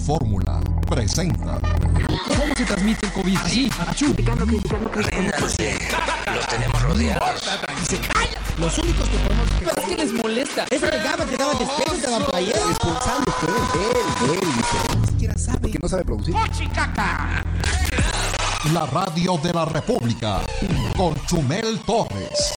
Fórmula 0.00 0.60
presenta. 0.88 1.60
¿Cómo 1.60 2.54
se 2.56 2.64
transmite 2.64 3.06
el 3.06 3.12
COVID? 3.12 3.36
Así, 3.36 3.70
achú. 3.86 4.14
Ríndanse. 4.14 5.78
Los 6.34 6.46
tenemos 6.46 6.82
rodeados. 6.82 7.42
Los 8.58 8.78
únicos 8.78 9.08
que 9.08 9.16
podemos... 9.18 9.48
Pero 9.58 9.72
es 9.76 9.84
que 9.86 9.96
les 9.96 10.12
molesta. 10.12 10.66
Es 10.70 10.80
regaba 10.80 11.24
que 11.26 11.36
daba 11.36 11.54
despejo 11.54 11.96
y 11.96 12.00
daba 12.00 12.26
playera. 12.26 12.58
Expulsando 12.58 13.30
usted, 13.30 13.48
él, 13.48 14.30
él, 14.32 14.40
dice. 14.40 14.98
Ni 15.00 15.06
siquiera 15.06 15.38
sabe. 15.38 15.58
Porque 15.60 15.78
no 15.80 15.88
sabe 15.88 16.04
producir. 16.04 16.34
La 18.72 18.86
radio 18.86 19.38
de 19.38 19.52
la 19.52 19.64
República 19.64 20.40
con 20.96 21.14
Chumel 21.26 21.78
Torres. 21.80 22.54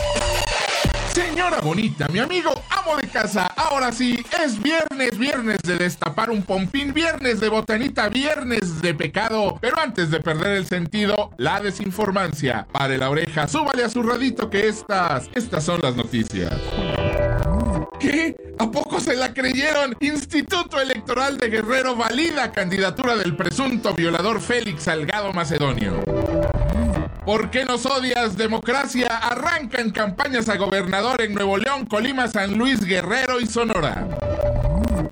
Señora 1.14 1.62
bonita, 1.62 2.08
mi 2.08 2.18
amigo, 2.18 2.52
amo 2.72 2.98
de 2.98 3.08
casa, 3.08 3.46
ahora 3.56 3.92
sí, 3.92 4.26
es 4.44 4.60
viernes, 4.60 5.16
viernes 5.16 5.60
de 5.62 5.76
destapar 5.76 6.32
un 6.32 6.42
pompín, 6.42 6.92
viernes 6.92 7.40
de 7.40 7.50
botanita, 7.50 8.10
viernes 8.10 8.82
de 8.82 8.96
pecado, 8.96 9.60
pero 9.62 9.80
antes 9.80 10.10
de 10.10 10.20
perder 10.20 10.58
el 10.58 10.66
sentido, 10.66 11.30
la 11.38 11.62
desinformancia. 11.62 12.66
Pare 12.72 12.98
la 12.98 13.12
oreja, 13.12 13.48
súbale 13.48 13.84
a 13.84 13.90
su 13.90 14.02
radito 14.02 14.50
que 14.50 14.68
estas, 14.68 15.30
estas 15.36 15.64
son 15.64 15.82
las 15.82 15.96
noticias. 15.96 16.52
¿Qué? 18.00 18.36
¿A 18.58 18.72
poco 18.72 19.00
se 19.00 19.16
la 19.16 19.36
creyeron? 19.36 19.96
Instituto 20.00 20.82
Electoral 20.82 21.38
de 21.38 21.50
Guerrero 21.50 21.96
valida 21.96 22.52
candidatura 22.52 23.16
del 23.16 23.36
presunto 23.36 23.94
violador 23.94 24.42
Félix 24.42 24.84
Salgado 24.84 25.32
Macedonio. 25.32 26.04
¿Por 27.26 27.50
qué 27.50 27.64
nos 27.64 27.86
odias, 27.86 28.36
democracia? 28.36 29.08
Arrancan 29.08 29.92
campañas 29.92 30.50
a 30.50 30.58
gobernador 30.58 31.22
en 31.22 31.34
Nuevo 31.34 31.58
León, 31.58 31.86
Colima, 31.86 32.28
San 32.28 32.58
Luis, 32.58 32.84
Guerrero 32.84 33.40
y 33.40 33.46
Sonora. 33.46 34.06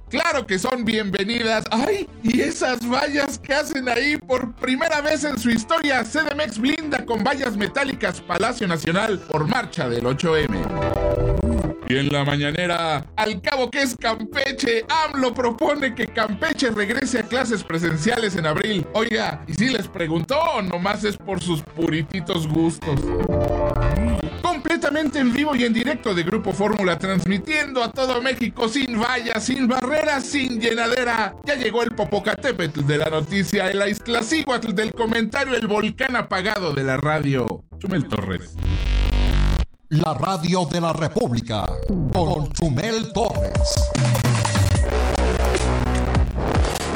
Claro 0.10 0.46
que 0.46 0.60
son 0.60 0.84
bienvenidas. 0.84 1.64
¡Ay! 1.72 2.10
¿Y 2.22 2.42
esas 2.42 2.80
vallas 2.86 3.40
que 3.40 3.54
hacen 3.54 3.88
ahí 3.88 4.18
por 4.18 4.54
primera 4.55 5.00
vez 5.00 5.24
en 5.24 5.40
su 5.40 5.50
historia? 5.50 6.04
CDMX 6.04 6.60
blinda 6.60 7.05
con 7.05 7.24
vallas 7.24 7.55
metálicas 7.55 8.20
Palacio 8.20 8.68
Nacional 8.68 9.18
por 9.18 9.48
marcha 9.48 9.88
del 9.88 10.04
8M. 10.04 11.01
Y 11.92 11.98
en 11.98 12.08
la 12.08 12.24
mañanera, 12.24 13.06
al 13.18 13.42
cabo 13.42 13.70
que 13.70 13.82
es 13.82 13.98
Campeche, 13.98 14.86
AMLO 14.88 15.34
propone 15.34 15.94
que 15.94 16.08
Campeche 16.08 16.72
regrese 16.72 17.20
a 17.20 17.24
clases 17.24 17.66
presenciales 17.66 18.38
en 18.38 18.46
abril. 18.46 18.88
Oiga, 18.94 19.44
¿y 19.46 19.54
si 19.54 19.68
les 19.68 19.90
preguntó 19.90 20.40
o 20.40 20.62
nomás 20.62 21.04
es 21.04 21.18
por 21.18 21.42
sus 21.42 21.62
purititos 21.62 22.48
gustos? 22.48 22.98
Completamente 24.42 25.20
en 25.20 25.34
vivo 25.34 25.54
y 25.54 25.66
en 25.66 25.74
directo 25.74 26.16
de 26.16 26.24
Grupo 26.24 26.54
Fórmula, 26.54 26.98
transmitiendo 26.98 27.84
a 27.84 27.92
todo 27.92 28.22
México 28.22 28.70
sin 28.70 28.98
vallas, 28.98 29.44
sin 29.44 29.68
barreras, 29.68 30.26
sin 30.26 30.62
llenadera. 30.62 31.36
Ya 31.44 31.56
llegó 31.56 31.84
el 31.84 31.92
Popocatépetl 31.92 32.86
de 32.86 33.00
la 33.00 33.10
noticia, 33.10 33.70
el 33.70 33.82
Aiztlacihuatl 33.82 34.72
del 34.72 34.94
comentario, 34.94 35.58
el 35.58 35.68
volcán 35.68 36.16
apagado 36.16 36.74
de 36.74 36.86
la 36.86 36.96
radio. 36.96 37.66
Chumel 37.80 38.08
Torres. 38.08 38.56
La 39.94 40.14
radio 40.14 40.64
de 40.72 40.80
la 40.80 40.94
República 40.94 41.66
con 42.14 42.50
Chumel 42.54 43.12
Torres. 43.12 43.52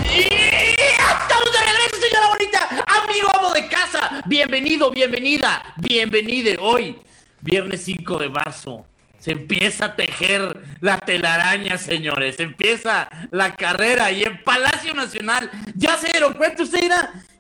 ¡Y 0.02 0.20
estamos 0.22 1.52
de 1.52 1.60
regreso, 1.60 1.98
señora 2.00 2.30
bonita! 2.30 2.70
Amigo 3.04 3.28
amo 3.38 3.52
de 3.52 3.68
casa, 3.68 4.24
bienvenido, 4.28 4.92
bienvenida, 4.92 5.74
bienvenide 5.76 6.58
hoy, 6.58 6.98
viernes 7.42 7.82
5 7.84 8.18
de 8.18 8.30
marzo. 8.30 8.86
Se 9.20 9.32
empieza 9.32 9.88
a 9.88 9.96
tejer 9.98 10.64
la 10.80 10.98
telaraña, 10.98 11.78
señores. 11.78 12.38
Se 12.38 12.44
empieza 12.44 13.10
la 13.32 13.58
carrera 13.58 14.10
y 14.14 14.24
en 14.24 14.42
Palacio 14.42 14.94
Nacional 14.94 15.52
ya 15.76 15.98
se 15.98 16.08
dieron 16.08 16.32
cuenta. 16.36 16.64
Usted 16.64 16.80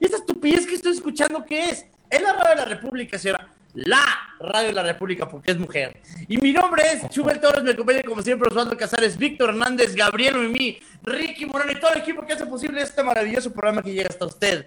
¿y 0.02 0.04
esta 0.04 0.18
estupidez 0.18 0.68
que 0.68 0.76
estoy 0.76 0.92
escuchando 0.92 1.46
qué 1.46 1.70
es? 1.70 1.86
Es 2.10 2.22
la 2.22 2.34
radio 2.34 2.50
de 2.50 2.56
la 2.58 2.66
República, 2.66 3.18
señora. 3.18 3.55
La 3.76 4.04
radio 4.40 4.68
de 4.68 4.74
la 4.74 4.84
República, 4.84 5.28
porque 5.28 5.52
es 5.52 5.58
mujer. 5.60 6.02
Y 6.28 6.38
mi 6.38 6.52
nombre 6.54 6.84
es 6.94 7.10
Chubel 7.10 7.40
Torres, 7.40 7.64
me 7.64 7.72
acompaña 7.72 8.04
como 8.04 8.22
siempre 8.22 8.48
Osvaldo 8.50 8.78
Casares, 8.78 9.18
Víctor 9.18 9.50
Hernández, 9.50 9.94
Gabriel 9.96 10.38
Mimi, 10.38 10.80
Ricky 11.04 11.46
Moreno 11.46 11.72
y 11.74 11.80
todo 11.80 11.92
el 11.94 12.00
equipo 12.00 12.26
que 12.26 12.34
hace 12.34 12.46
posible 12.46 12.82
este 12.82 13.04
maravilloso 13.04 13.52
programa 13.52 13.82
que 13.82 13.92
llega 13.94 14.08
hasta 14.10 14.26
usted 14.26 14.66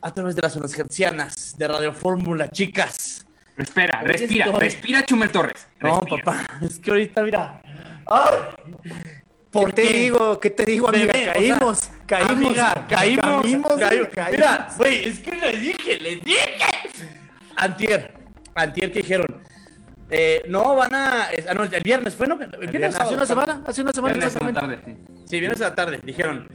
a 0.00 0.12
través 0.14 0.36
de 0.36 0.42
las 0.42 0.52
zonas 0.52 0.72
gercianas 0.74 1.56
de 1.58 1.66
Radio 1.68 1.92
Fórmula, 1.92 2.48
chicas. 2.50 3.26
Respira, 3.56 3.98
Aquí 4.00 4.06
respira, 4.12 4.44
estoy. 4.46 4.60
respira, 4.60 5.04
Chumel 5.04 5.30
Torres. 5.30 5.66
No, 5.80 6.00
Respira. 6.00 6.22
papá, 6.24 6.46
es 6.62 6.78
que 6.78 6.90
ahorita, 6.90 7.22
mira. 7.22 7.60
¡Ay! 8.06 8.34
¿Por 9.50 9.72
¿Qué 9.72 9.82
te 9.82 9.92
digo? 9.92 10.38
¿Qué 10.38 10.50
te 10.50 10.64
digo, 10.66 10.88
amiga? 10.90 11.12
Bebé, 11.14 11.30
o 11.32 11.34
sea, 11.34 11.34
caímos, 11.34 11.90
caímos, 12.06 12.30
amiga, 12.30 12.86
caímos, 12.88 13.42
caímos, 13.42 13.72
caímos. 13.78 14.08
caímos. 14.14 14.30
Mira, 14.32 14.68
güey, 14.76 15.08
es 15.08 15.18
que 15.20 15.32
les 15.34 15.60
dije, 15.62 15.98
les 15.98 16.22
dije. 16.22 16.50
Antier, 17.56 18.12
antier 18.56 18.92
que 18.92 19.00
dijeron, 19.00 19.26
eh, 20.10 20.42
no 20.48 20.74
van 20.74 20.94
a, 20.94 21.28
ah, 21.48 21.54
no, 21.54 21.64
el 21.64 21.82
viernes 21.82 22.14
fue, 22.14 22.26
¿no? 22.26 22.38
El 22.40 22.68
viernes, 22.68 22.94
hace 22.98 23.14
una 23.14 23.26
semana, 23.26 23.62
hace 23.66 23.82
una 23.82 23.92
semana 23.92 24.14
exactamente. 24.14 24.60
tarde, 24.60 24.80
sí. 24.84 24.96
Sí, 25.26 25.40
viernes 25.40 25.60
a 25.60 25.70
la 25.70 25.74
tarde, 25.74 26.00
dijeron, 26.04 26.48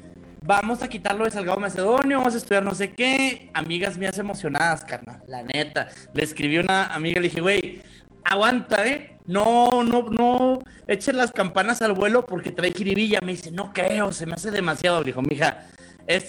vamos 0.44 0.82
a 0.82 0.88
quitarlo 0.88 1.26
de 1.26 1.32
Salgado 1.32 1.60
Macedonio, 1.60 2.18
vamos 2.18 2.34
a 2.34 2.38
estudiar 2.38 2.64
no 2.64 2.74
sé 2.74 2.94
qué. 2.94 3.50
Amigas 3.54 3.98
mías 3.98 4.18
emocionadas, 4.18 4.86
carnal, 4.86 5.22
la 5.28 5.44
neta. 5.44 5.90
Le 6.14 6.24
escribí 6.24 6.58
una 6.58 6.88
amiga, 6.88 7.20
le 7.20 7.28
dije, 7.28 7.42
güey, 7.42 7.82
aguanta, 8.24 8.88
¿eh? 8.88 9.18
No, 9.26 9.84
no, 9.84 10.10
no, 10.10 10.60
echen 10.88 11.18
las 11.18 11.32
campanas 11.32 11.82
al 11.82 11.94
vuelo 11.94 12.26
porque 12.26 12.52
trae 12.52 12.72
jiribilla. 12.72 13.20
Me 13.22 13.34
dice, 13.34 13.52
no 13.52 13.72
creo, 13.72 14.12
se 14.12 14.26
me 14.26 14.34
hace 14.34 14.52
demasiado. 14.52 15.00
Le 15.00 15.08
dijo, 15.08 15.22
mija, 15.22 15.68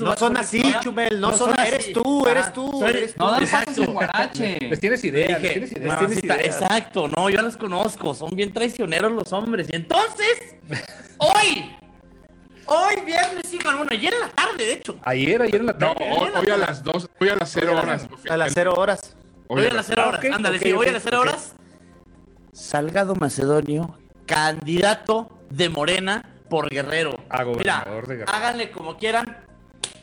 No 0.00 0.16
son 0.16 0.36
así, 0.36 0.58
historia". 0.58 0.80
Chumel, 0.80 1.20
no 1.20 1.36
son- 1.36 1.58
eres 1.58 1.92
tú, 1.92 2.26
eres 2.26 2.52
tú, 2.52 2.70
soy- 2.78 2.90
eres 2.90 3.16
No 3.16 3.30
dan 3.32 3.42
Exacto. 3.42 3.66
pasos 3.70 3.84
en 3.88 3.92
guarache. 3.94 4.58
Les 4.60 4.80
tienes 4.80 5.04
idea, 5.04 5.28
les 5.38 5.42
Dije, 5.42 5.52
tienes 5.54 5.72
idea. 5.72 5.96
"No, 6.00 6.08
está- 6.08 6.36
exacto, 6.40 7.08
no, 7.08 7.30
yo 7.30 7.42
las 7.42 7.56
conozco, 7.56 8.14
son 8.14 8.30
bien 8.30 8.52
traicioneros 8.52 9.10
los 9.12 9.32
hombres. 9.32 9.68
Y 9.72 9.76
entonces, 9.76 10.56
hoy, 11.18 11.74
hoy 12.66 12.94
viernes, 13.04 13.42
sí, 13.48 13.58
bueno, 13.64 13.84
ayer 13.90 14.14
en 14.14 14.20
la 14.20 14.28
tarde, 14.28 14.64
de 14.64 14.72
hecho, 14.74 14.96
Ayer, 15.02 15.42
ayer 15.42 15.56
en 15.60 15.66
la 15.66 15.72
No, 15.72 15.78
tarde. 15.94 16.10
hoy, 16.16 16.28
hoy 16.40 16.50
a 16.50 16.56
las 16.56 16.84
2, 16.84 17.08
hoy 17.20 17.28
a 17.30 17.36
las 17.36 17.50
0 17.50 17.76
horas. 17.80 18.06
A 18.30 18.36
las 18.36 18.52
cero 18.54 18.74
horas. 18.76 19.16
hoy 19.48 19.66
a 19.66 19.72
las 19.72 19.86
0 19.86 20.02
Ah, 20.04 20.08
horas, 20.08 20.24
ándale, 20.32 20.58
sí, 20.60 20.72
hoy 20.72 20.88
a 20.88 20.92
las 20.92 21.02
0 21.02 21.20
ok. 21.20 21.26
horas, 21.28 21.54
Salgado 22.52 23.14
Macedonio, 23.16 23.98
candidato 24.26 25.30
de 25.50 25.68
Morena 25.70 26.24
por 26.48 26.68
Guerrero. 26.68 27.16
A 27.30 27.38
Mira, 27.38 27.44
gobernador 27.44 28.06
de 28.06 28.14
Guerrero. 28.16 28.32
háganle 28.32 28.70
como 28.70 28.96
quieran. 28.98 29.41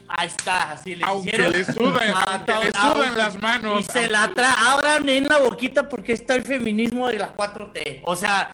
Ahí 0.09 0.27
está, 0.27 0.71
así 0.71 0.95
le 0.95 1.05
Aunque 1.05 1.29
hicieron. 1.29 1.51
le 1.53 1.63
sudan, 1.65 2.11
Ah, 2.15 2.43
aunque 2.47 2.65
le 2.65 2.71
sudan 2.71 3.17
las 3.17 3.39
manos. 3.41 3.81
Y 3.81 3.83
se 3.83 4.09
la 4.09 4.27
tra 4.33 4.53
abran 4.73 5.07
en 5.07 5.27
la 5.27 5.37
boquita 5.37 5.87
porque 5.87 6.13
está 6.13 6.35
el 6.35 6.43
feminismo 6.43 7.07
de 7.07 7.19
la 7.19 7.33
4T. 7.35 8.01
O 8.05 8.15
sea, 8.15 8.51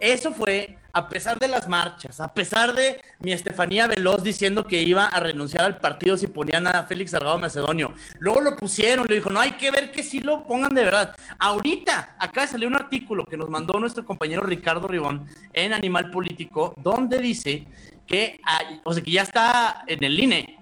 eso 0.00 0.32
fue 0.32 0.76
a 0.92 1.08
pesar 1.08 1.38
de 1.38 1.46
las 1.48 1.68
marchas, 1.68 2.18
a 2.20 2.32
pesar 2.32 2.74
de 2.74 3.00
mi 3.20 3.30
Estefanía 3.32 3.86
Veloz 3.86 4.22
diciendo 4.22 4.66
que 4.66 4.82
iba 4.82 5.06
a 5.06 5.20
renunciar 5.20 5.64
al 5.64 5.78
partido 5.78 6.16
si 6.16 6.26
ponían 6.26 6.66
a 6.66 6.82
Félix 6.84 7.12
Salgado 7.12 7.38
Macedonio. 7.38 7.92
Luego 8.18 8.40
lo 8.40 8.56
pusieron, 8.56 9.06
le 9.06 9.16
dijo, 9.16 9.30
no, 9.30 9.38
hay 9.38 9.52
que 9.52 9.70
ver 9.70 9.92
que 9.92 10.02
sí 10.02 10.20
lo 10.20 10.44
pongan 10.44 10.74
de 10.74 10.84
verdad. 10.84 11.14
Ahorita, 11.38 12.16
acá 12.18 12.46
salió 12.46 12.66
un 12.68 12.74
artículo 12.74 13.24
que 13.26 13.36
nos 13.36 13.48
mandó 13.48 13.78
nuestro 13.78 14.04
compañero 14.04 14.42
Ricardo 14.42 14.88
Ribón 14.88 15.26
en 15.52 15.72
Animal 15.72 16.10
Político, 16.10 16.74
donde 16.78 17.18
dice 17.18 17.66
que, 18.06 18.40
hay- 18.42 18.80
o 18.84 18.92
sea, 18.92 19.02
que 19.02 19.10
ya 19.12 19.22
está 19.22 19.84
en 19.86 20.02
el 20.02 20.18
INE. 20.18 20.57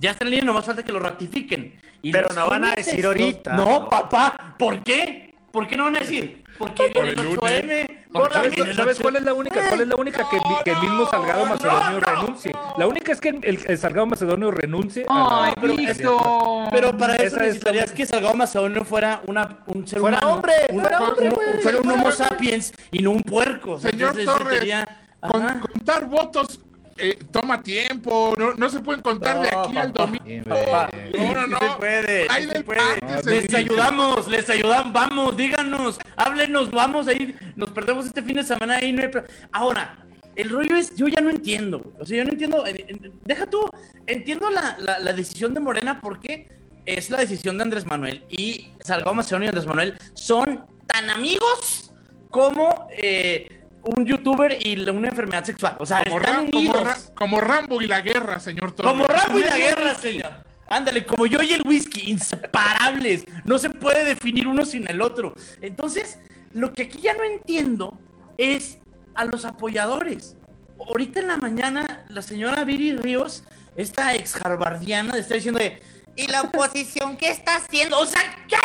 Ya 0.00 0.12
está 0.12 0.24
en 0.24 0.28
el 0.28 0.34
INE, 0.38 0.46
nomás 0.46 0.64
falta 0.64 0.82
que 0.82 0.92
lo 0.92 0.98
ratifiquen. 0.98 1.78
Y 2.02 2.10
Pero 2.10 2.28
no 2.34 2.48
van 2.48 2.64
a 2.64 2.74
decir 2.74 2.96
los- 2.96 3.06
ahorita. 3.06 3.52
No, 3.52 3.88
papá, 3.88 4.54
¿por 4.58 4.82
qué? 4.82 5.34
¿Por 5.52 5.68
qué 5.68 5.76
no 5.76 5.84
van 5.84 5.96
a 5.96 6.00
decir? 6.00 6.42
Porque 6.58 6.84
Por 6.92 7.04
viene 7.04 7.10
el 7.10 7.18
el 7.18 7.38
8M. 7.38 7.86
¿Sabes, 7.86 7.98
porque 8.12 8.48
viene 8.50 8.70
el 8.70 8.76
sabes 8.76 8.98
8M. 8.98 9.02
cuál 9.02 9.16
es 9.16 9.22
la 9.22 9.34
única? 9.34 9.68
¿Cuál 9.68 9.80
es 9.80 9.88
la 9.88 9.96
única 9.96 10.28
que, 10.30 10.38
que 10.64 10.70
el 10.72 10.80
mismo 10.80 11.06
Salgado 11.10 11.46
Macedonio 11.46 12.00
renuncie? 12.00 12.52
La 12.78 12.86
única 12.86 13.12
es 13.12 13.20
que 13.20 13.28
el, 13.30 13.60
el 13.66 13.78
Salgado 13.78 14.06
Macedonio 14.06 14.50
renuncie 14.50 15.06
a 15.08 15.14
la- 15.14 15.44
Ay, 15.44 15.76
Víctor. 15.76 16.68
Pero 16.70 16.96
para 16.96 17.16
eso 17.16 17.36
es 17.36 17.42
necesitarías 17.42 17.92
que 17.92 18.06
Salgado 18.06 18.34
Macedonio 18.34 18.84
fuera 18.84 19.22
una, 19.26 19.58
un 19.66 19.86
ser 19.86 20.00
Fuera 20.00 20.18
humano. 20.18 20.34
hombre, 20.34 20.52
un- 20.70 20.80
fuera 20.80 20.98
un- 21.00 21.08
hombre, 21.08 21.28
un- 21.28 21.34
güey. 21.34 21.62
fuera 21.62 21.78
un 21.80 21.90
homo 21.90 22.10
sapiens 22.12 22.72
y 22.90 22.98
no 23.02 23.10
un 23.12 23.22
puerco. 23.22 23.78
Señor 23.78 24.10
Entonces, 24.18 24.24
Torres, 24.26 24.58
sería- 24.58 24.88
con- 25.20 25.60
contar 25.60 26.06
votos 26.06 26.60
eh, 27.00 27.18
toma 27.32 27.62
tiempo, 27.62 28.34
no, 28.38 28.54
no 28.54 28.68
se 28.70 28.80
pueden 28.80 29.02
contar 29.02 29.40
de 29.42 29.48
aquí 29.48 29.76
al 29.76 29.92
domingo. 29.92 30.44
Papá, 30.48 30.88
No, 31.16 31.34
no, 31.34 31.46
no. 31.46 31.58
se 31.58 31.66
puede, 31.78 32.28
sí 32.28 32.48
se 32.48 32.60
puede. 32.62 32.80
parque, 32.80 33.22
se 33.22 33.30
Les 33.30 33.42
dice. 33.44 33.56
ayudamos, 33.56 34.28
les 34.28 34.50
ayudamos, 34.50 34.92
vamos, 34.92 35.36
díganos, 35.36 35.98
háblenos, 36.16 36.70
vamos 36.70 37.08
a 37.08 37.12
ir, 37.12 37.36
nos 37.56 37.70
perdemos 37.70 38.06
este 38.06 38.22
fin 38.22 38.36
de 38.36 38.44
semana 38.44 38.76
ahí, 38.76 38.92
no 38.92 39.02
hay 39.02 39.10
Ahora, 39.52 39.98
el 40.36 40.48
rollo 40.50 40.76
es, 40.76 40.94
yo 40.96 41.08
ya 41.08 41.20
no 41.20 41.30
entiendo, 41.30 41.92
o 41.98 42.06
sea, 42.06 42.18
yo 42.18 42.24
no 42.24 42.30
entiendo, 42.32 42.64
eh, 42.66 42.84
eh, 42.88 43.10
deja 43.24 43.46
tú, 43.46 43.68
entiendo 44.06 44.48
la, 44.50 44.76
la- 44.78 44.98
la 44.98 45.12
decisión 45.12 45.52
de 45.54 45.60
Morena 45.60 46.00
porque 46.00 46.48
es 46.86 47.10
la 47.10 47.18
decisión 47.18 47.58
de 47.58 47.64
Andrés 47.64 47.84
Manuel 47.86 48.24
y 48.30 48.68
Salgado 48.80 49.14
Macedonio 49.14 49.46
y 49.46 49.48
Andrés 49.50 49.66
Manuel 49.66 49.98
son 50.14 50.64
tan 50.86 51.10
amigos 51.10 51.92
como 52.30 52.88
eh, 52.90 53.59
un 53.82 54.04
youtuber 54.06 54.56
y 54.60 54.88
una 54.88 55.08
enfermedad 55.08 55.44
sexual. 55.44 55.76
O 55.78 55.86
sea, 55.86 56.02
Como, 56.04 56.18
están 56.20 56.46
Ram- 56.46 56.50
como. 56.50 56.72
Ra- 56.72 56.98
como 57.14 57.40
Rambo 57.40 57.80
y 57.82 57.86
la 57.86 58.00
guerra, 58.00 58.40
señor 58.40 58.72
Torres. 58.72 58.92
Como 58.92 59.06
Rambo 59.06 59.38
y 59.38 59.42
la 59.44 59.56
guerra, 59.56 59.94
señor. 59.94 60.30
Ándale, 60.68 61.04
como 61.04 61.26
yo 61.26 61.42
y 61.42 61.52
el 61.52 61.62
whisky, 61.66 62.10
inseparables. 62.10 63.24
No 63.44 63.58
se 63.58 63.70
puede 63.70 64.04
definir 64.04 64.46
uno 64.46 64.64
sin 64.64 64.88
el 64.88 65.02
otro. 65.02 65.34
Entonces, 65.60 66.18
lo 66.52 66.72
que 66.72 66.82
aquí 66.84 67.00
ya 67.00 67.14
no 67.14 67.24
entiendo 67.24 67.98
es 68.38 68.78
a 69.14 69.24
los 69.24 69.44
apoyadores. 69.44 70.36
Ahorita 70.78 71.20
en 71.20 71.28
la 71.28 71.36
mañana, 71.38 72.04
la 72.08 72.22
señora 72.22 72.64
Viri 72.64 72.96
Ríos, 72.96 73.44
esta 73.76 74.14
ex 74.14 74.36
harvardiana, 74.36 75.16
está 75.18 75.34
diciendo 75.34 75.58
de, 75.60 75.80
¿y 76.16 76.26
la 76.28 76.42
oposición 76.42 77.16
qué 77.16 77.30
está 77.30 77.56
haciendo? 77.56 77.98
O 77.98 78.06
sea, 78.06 78.20
¿qué? 78.48 78.56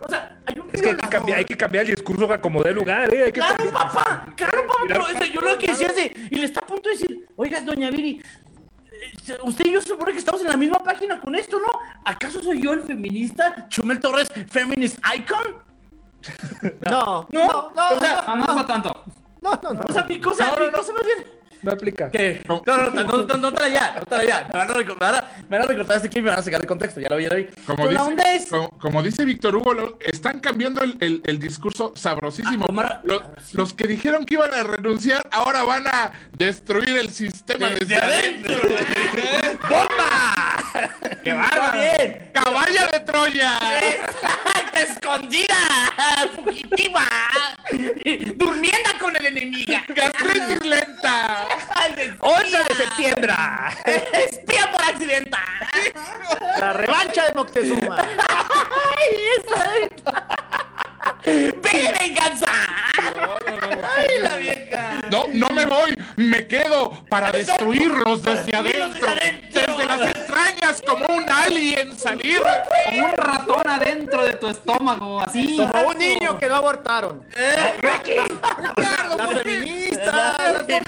O 0.00 0.08
sea, 0.08 0.38
hay 0.46 0.58
un 0.58 0.68
Es 0.72 0.82
que 0.82 0.88
hay 0.90 0.96
que, 0.96 1.08
cambiar, 1.08 1.38
hay 1.38 1.44
que 1.44 1.56
cambiar 1.56 1.84
el 1.86 1.90
discurso 1.94 2.32
a 2.32 2.40
como 2.40 2.62
de 2.62 2.72
lugar, 2.72 3.12
¿eh? 3.14 3.24
Hay 3.24 3.32
que 3.32 3.40
Claro, 3.40 3.56
cambiar- 3.56 3.72
papá, 3.92 4.26
claro, 4.36 4.66
papá, 4.66 4.78
pero 4.86 5.06
yo 5.32 5.40
lo 5.40 5.58
que 5.58 5.66
decía 5.68 5.86
es 5.88 5.96
de, 5.96 6.28
y 6.30 6.36
le 6.36 6.44
está 6.46 6.60
a 6.60 6.66
punto 6.66 6.88
de 6.88 6.94
decir, 6.96 7.26
oigas, 7.36 7.64
doña 7.64 7.90
Viri, 7.90 8.20
eh, 8.92 9.38
usted 9.42 9.64
y 9.66 9.72
yo 9.72 9.80
se 9.80 9.88
supone 9.88 10.12
que 10.12 10.18
estamos 10.18 10.40
en 10.42 10.48
la 10.48 10.56
misma 10.56 10.78
página 10.78 11.20
con 11.20 11.34
esto, 11.34 11.58
¿no? 11.58 11.66
¿Acaso 12.04 12.42
soy 12.42 12.60
yo 12.62 12.72
el 12.72 12.82
feminista 12.82 13.66
Chumel 13.68 13.98
Torres 14.00 14.28
Feminist 14.50 14.98
Icon? 15.16 15.62
No, 16.90 17.26
No, 17.32 17.42
no, 17.46 17.72
no, 17.74 17.96
o 17.96 18.00
sea, 18.00 18.24
No, 18.28 18.36
no 18.36 18.46
para 18.46 18.66
tanto. 18.66 19.04
no, 19.42 19.60
no, 19.62 19.72
no. 19.74 19.80
O 19.88 19.92
sea, 19.92 20.04
mi 20.04 20.20
cosa, 20.20 20.54
mi 20.58 20.70
cosa 20.70 20.92
más 20.92 21.04
bien. 21.04 21.24
No 21.64 21.72
aplica. 21.72 22.10
¿Qué? 22.10 22.42
No, 22.48 22.62
no, 22.66 22.76
no, 22.90 23.02
no, 23.04 23.22
no, 23.24 23.36
no, 23.36 23.52
trae 23.52 23.72
ya, 23.72 23.94
no 23.98 24.06
trae 24.06 24.26
ya. 24.28 24.48
Me 24.52 24.58
van 24.58 24.70
a 24.70 24.74
me 24.74 24.84
van 24.94 25.14
a- 25.14 25.24
me 25.48 25.58
van 25.58 25.62
a 25.62 25.66
recortar 25.66 25.96
este 25.96 26.08
clip 26.08 26.20
y 26.22 26.24
me 26.24 26.30
van 26.30 26.38
a 26.38 26.42
sacar 26.42 26.60
de 26.60 26.66
contexto, 26.66 27.00
ya 27.00 27.08
lo 27.08 27.16
vi, 27.16 27.24
ya 27.24 27.30
lo 27.30 27.36
vi. 27.36 27.46
Como 27.66 27.88
dice, 27.88 28.00
onda 28.02 28.32
es, 28.34 28.46
como, 28.46 28.70
como 28.78 29.02
dice 29.02 29.24
Víctor 29.24 29.56
Hugo, 29.56 29.74
lo- 29.74 29.98
están 30.00 30.40
cambiando 30.40 30.82
el, 30.82 30.96
el- 31.00 31.22
el 31.24 31.38
discurso 31.38 31.92
sabrosísimo. 31.96 32.64
Ah, 32.66 32.70
Omar- 32.72 33.00
Lo- 33.04 33.22
los 33.54 33.72
que 33.74 33.86
dijeron 33.86 34.24
que 34.26 34.34
iban 34.34 34.52
a 34.54 34.62
renunciar 34.62 35.22
ahora 35.32 35.62
van 35.64 35.86
a 35.86 36.12
destruir 36.36 36.96
el 36.98 37.10
sistema 37.10 37.68
desde, 37.70 37.84
desde 37.86 37.96
adentro. 37.96 38.54
adentro. 38.54 39.68
¡Bomba! 39.68 41.20
¡Qué 41.22 41.32
bárbaro! 41.32 41.78
bien! 41.78 42.30
¡Caballa 42.32 42.86
de 42.88 43.00
Troya! 43.00 43.58
¡Escondida! 44.74 45.54
¡Fugitiva! 46.54 47.04
¡Durmiendo 48.36 48.90
con 49.00 49.16
el 49.16 49.26
enemigo! 49.26 49.74
¡Gastritis 49.88 50.64
lenta! 50.64 51.46
11 52.20 52.58
de 52.58 52.74
septiembre. 52.74 53.32
Espía 53.84 54.70
por 54.70 54.82
accidente. 54.82 55.36
La 56.58 56.72
revancha 56.72 57.26
de 57.26 57.34
Moctezuma. 57.34 57.96
Ay, 57.98 59.16
eso 59.38 59.54
es. 61.24 61.54
¡Ve 61.62 61.94
venganza! 62.00 62.46
¡Ay, 63.96 64.18
la 64.22 64.36
vieja! 64.36 65.00
No, 65.10 65.24
no 65.32 65.48
me 65.50 65.66
voy, 65.66 65.94
me 66.16 66.46
quedo 66.46 67.04
para 67.08 67.30
destruirlos 67.30 68.22
desde 68.22 68.56
adentro. 68.56 69.08
desde 69.52 69.86
las 69.86 70.16
entrañas 70.16 70.82
como 70.86 71.06
un 71.06 71.28
alien 71.28 71.96
salir. 71.96 72.40
Como 72.86 73.06
un 73.06 73.12
ratón 73.12 73.68
adentro 73.68 74.24
de 74.24 74.34
tu 74.34 74.48
estómago, 74.48 75.20
así. 75.20 75.56
Como 75.56 75.88
un 75.88 75.98
niño 75.98 76.38
que 76.38 76.48
no 76.48 76.56
abortaron. 76.56 77.24
La 79.16 79.28
feminista. 79.28 80.36
¿Por 80.48 80.66
qué? 80.66 80.80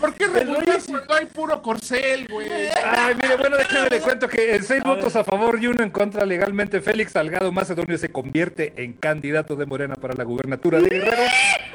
¿Por 0.00 0.14
qué 0.14 0.26
renunciar 0.26 0.80
cuando 0.86 1.14
hay 1.14 1.26
puro 1.26 1.62
corcel, 1.62 2.26
güey? 2.28 2.48
Ay, 2.50 3.14
mire, 3.20 3.36
bueno, 3.36 3.56
déjame 3.56 3.90
le 3.90 4.00
cuento 4.00 4.28
que 4.28 4.56
en 4.56 4.64
seis 4.64 4.82
votos 4.82 5.14
a 5.16 5.24
favor 5.24 5.58
y 5.60 5.66
uno 5.66 5.82
en 5.82 5.90
contra 5.90 6.24
legalmente, 6.24 6.80
Félix 6.80 7.12
Salgado 7.12 7.52
Macedonio 7.52 7.91
se 7.98 8.10
convierte 8.10 8.72
en 8.76 8.92
candidato 8.94 9.56
de 9.56 9.66
Morena 9.66 9.94
para 9.94 10.14
la 10.14 10.24
gubernatura 10.24 10.80
de 10.80 10.88
Guerrero 10.88 11.22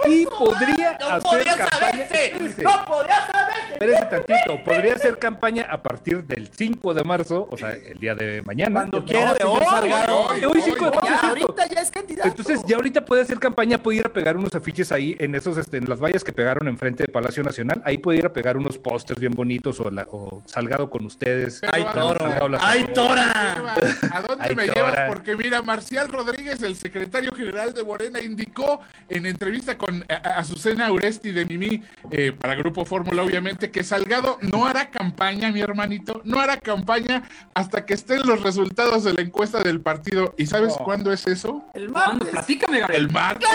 y 0.08 0.25
podría 0.25 0.98
¡No 1.00 1.08
hacer 1.08 1.22
podía 1.40 1.56
campaña. 1.56 2.08
saberse! 2.08 2.34
¡No 2.64 2.86
podía 2.86 3.16
saberse! 3.28 3.37
Espérese 3.78 4.06
tantito, 4.06 4.64
podría 4.64 4.94
hacer 4.96 5.18
campaña 5.20 5.68
a 5.70 5.82
partir 5.82 6.24
del 6.24 6.48
5 6.56 6.94
de 6.94 7.04
marzo, 7.04 7.48
o 7.52 7.58
sea, 7.58 7.72
el 7.72 8.00
día 8.00 8.16
de 8.16 8.42
mañana. 8.42 8.82
Cuando 8.82 9.06
quiera, 9.06 9.34
hoy, 9.46 9.64
Salgado. 9.66 10.18
hoy, 10.28 10.46
Hoy 10.46 10.62
5 10.62 10.86
de 10.86 10.92
marzo, 10.92 11.08
Ya, 11.08 11.30
ahorita 11.30 11.68
ya 11.68 11.82
es 11.82 11.92
candidato. 11.92 12.28
Entonces, 12.30 12.62
ya 12.68 12.76
ahorita 12.76 13.06
puede 13.06 13.22
hacer 13.22 13.40
campaña, 13.40 13.78
puede 13.82 14.00
ir 14.00 14.06
a 14.06 14.10
pegar 14.10 14.38
unos 14.38 14.54
afiches 14.56 14.92
ahí 14.92 15.16
en 15.20 15.36
esos, 15.36 15.58
este, 15.58 15.78
en 15.78 15.88
las 15.90 16.00
vallas 16.00 16.24
que 16.24 16.32
pegaron 16.34 16.68
enfrente 16.68 17.04
de 17.04 17.12
Palacio 17.12 17.44
Nacional. 17.44 17.82
Ahí 17.86 17.98
puede 17.98 18.20
ir 18.20 18.26
a 18.26 18.34
pegar 18.34 18.58
unos 18.58 18.78
pósters 18.78 19.20
bien 19.20 19.34
bonitos 19.34 19.80
o, 19.80 19.90
la- 19.92 20.08
o 20.12 20.42
Salgado 20.46 20.90
con 20.90 21.06
ustedes. 21.06 21.62
Ay, 21.72 21.86
toro. 21.94 22.58
¡Ay, 22.62 22.86
Tora! 22.94 23.76
¿A 24.12 24.22
dónde 24.22 24.46
Ay, 24.50 24.56
me 24.56 24.68
Tora. 24.68 24.76
llevas? 24.76 25.00
Porque 25.10 25.36
mira, 25.36 25.62
Marcial 25.62 26.08
Rodríguez, 26.10 26.62
el 26.64 26.76
secretario 26.76 27.32
general 27.34 27.74
de 27.74 27.84
Morena, 27.84 28.20
indicó 28.22 28.80
en 29.10 29.26
entrevista 29.26 29.78
con 29.78 30.04
a- 30.10 30.14
a- 30.14 30.40
Azucena 30.40 30.92
Uresti 30.92 31.32
de 31.32 31.46
Mimi, 31.46 31.84
eh, 32.12 32.32
para 32.32 32.56
Grupo 32.56 32.86
Fórmula, 32.86 33.24
obviamente, 33.24 33.67
que 33.72 33.84
Salgado 33.84 34.38
no 34.42 34.66
hará 34.66 34.90
campaña, 34.90 35.52
mi 35.52 35.62
hermanito, 35.62 36.22
no 36.25 36.40
hará 36.40 36.58
campaña 36.58 37.24
hasta 37.54 37.86
que 37.86 37.94
estén 37.94 38.22
los 38.25 38.42
resultados 38.44 39.04
de 39.04 39.14
la 39.14 39.22
encuesta 39.22 39.62
del 39.62 39.81
partido. 39.81 40.34
¿Y 40.38 40.46
sabes 40.46 40.74
cuándo 40.84 41.12
es 41.12 41.25
eso? 41.28 41.64
El 41.74 41.92
¿Cuándo? 41.92 42.14
martes. 42.25 42.30
Platícame, 42.31 42.80
Gabriel. 42.80 43.02
El 43.04 43.12
martes. 43.12 43.50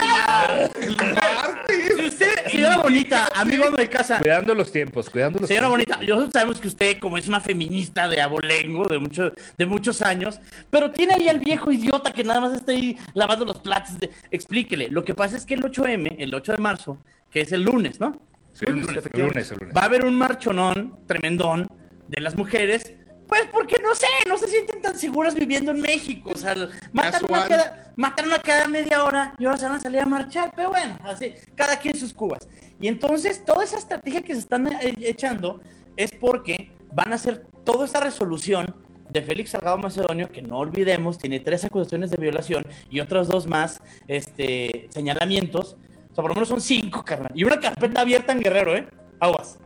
El 0.80 0.96
martes. 0.96 1.94
Si 1.96 2.06
usted, 2.06 2.46
señora 2.50 2.78
bonita, 2.78 3.28
amigo 3.34 3.70
de 3.70 3.88
casa, 3.88 4.18
Cuidando 4.18 4.54
los 4.54 4.70
tiempos, 4.72 5.08
cuidando 5.10 5.38
los 5.40 5.48
Señora 5.48 5.68
tiempos. 5.68 5.86
bonita, 5.96 6.12
nosotros 6.14 6.32
sabemos 6.32 6.60
que 6.60 6.68
usted, 6.68 6.98
como 6.98 7.18
es 7.18 7.28
una 7.28 7.40
feminista 7.40 8.08
de 8.08 8.20
abolengo 8.20 8.86
de, 8.86 8.98
mucho, 8.98 9.32
de 9.56 9.66
muchos 9.66 10.02
años, 10.02 10.40
pero 10.70 10.90
tiene 10.90 11.14
ahí 11.14 11.28
al 11.28 11.38
viejo 11.38 11.70
idiota 11.72 12.12
que 12.12 12.24
nada 12.24 12.40
más 12.40 12.54
está 12.54 12.72
ahí 12.72 12.96
lavando 13.14 13.44
los 13.44 13.58
platos. 13.58 13.98
de- 13.98 14.10
Explíquele. 14.30 14.88
Lo 14.88 15.04
que 15.04 15.14
pasa 15.14 15.36
es 15.36 15.44
que 15.46 15.54
el 15.54 15.62
8M, 15.62 16.16
el 16.18 16.34
8 16.34 16.52
de 16.52 16.58
marzo, 16.58 16.98
que 17.30 17.40
es 17.42 17.52
el 17.52 17.62
lunes, 17.62 18.00
¿no? 18.00 18.20
Sí, 18.52 18.64
el 18.66 18.80
lunes, 18.80 19.04
el 19.12 19.20
lunes, 19.20 19.50
el 19.50 19.58
lunes. 19.58 19.76
Va 19.76 19.82
a 19.82 19.84
haber 19.84 20.04
un 20.04 20.14
marchonón 20.14 20.98
tremendón 21.06 21.68
de 22.08 22.20
las 22.20 22.36
mujeres. 22.36 22.94
Pues 23.26 23.42
porque 23.50 23.76
no 23.82 23.94
sé, 23.94 24.06
no 24.28 24.36
se 24.36 24.46
sienten 24.46 24.82
tan 24.82 24.98
seguras 24.98 25.34
viviendo 25.34 25.70
en 25.70 25.80
México. 25.80 26.32
O 26.34 26.36
sea, 26.36 26.54
matan 26.92 27.24
una, 27.24 27.40
Casual. 27.40 27.48
cada, 27.48 27.92
matan 27.96 28.26
una 28.26 28.38
cada 28.40 28.68
media 28.68 29.04
hora 29.04 29.34
y 29.38 29.46
ahora 29.46 29.56
se 29.56 29.64
van 29.64 29.76
a 29.76 29.80
salir 29.80 30.00
a 30.00 30.06
marchar. 30.06 30.52
Pero 30.54 30.68
bueno, 30.68 30.98
así, 31.04 31.32
cada 31.54 31.78
quien 31.78 31.96
sus 31.96 32.12
cubas. 32.12 32.46
Y 32.78 32.88
entonces, 32.88 33.44
toda 33.44 33.64
esa 33.64 33.78
estrategia 33.78 34.20
que 34.22 34.34
se 34.34 34.40
están 34.40 34.66
eh, 34.66 34.94
echando 35.00 35.62
es 35.96 36.10
porque 36.12 36.72
van 36.92 37.12
a 37.12 37.14
hacer 37.14 37.46
toda 37.64 37.86
esa 37.86 38.00
resolución 38.00 38.74
de 39.08 39.22
Félix 39.22 39.50
Salgado 39.50 39.78
Macedonio, 39.78 40.30
que 40.30 40.42
no 40.42 40.58
olvidemos, 40.58 41.18
tiene 41.18 41.40
tres 41.40 41.64
acusaciones 41.64 42.10
de 42.10 42.16
violación 42.16 42.66
y 42.90 43.00
otras 43.00 43.28
dos 43.28 43.46
más 43.46 43.80
este, 44.08 44.88
señalamientos. 44.90 45.76
O 46.12 46.14
sea, 46.14 46.22
por 46.22 46.28
lo 46.28 46.34
menos 46.34 46.48
son 46.48 46.60
cinco, 46.60 47.02
carnal. 47.04 47.32
Y 47.34 47.44
una 47.44 47.58
carpeta 47.58 48.02
abierta 48.02 48.32
en 48.32 48.40
Guerrero, 48.40 48.76
¿eh? 48.76 48.86
Aguas. 49.18 49.58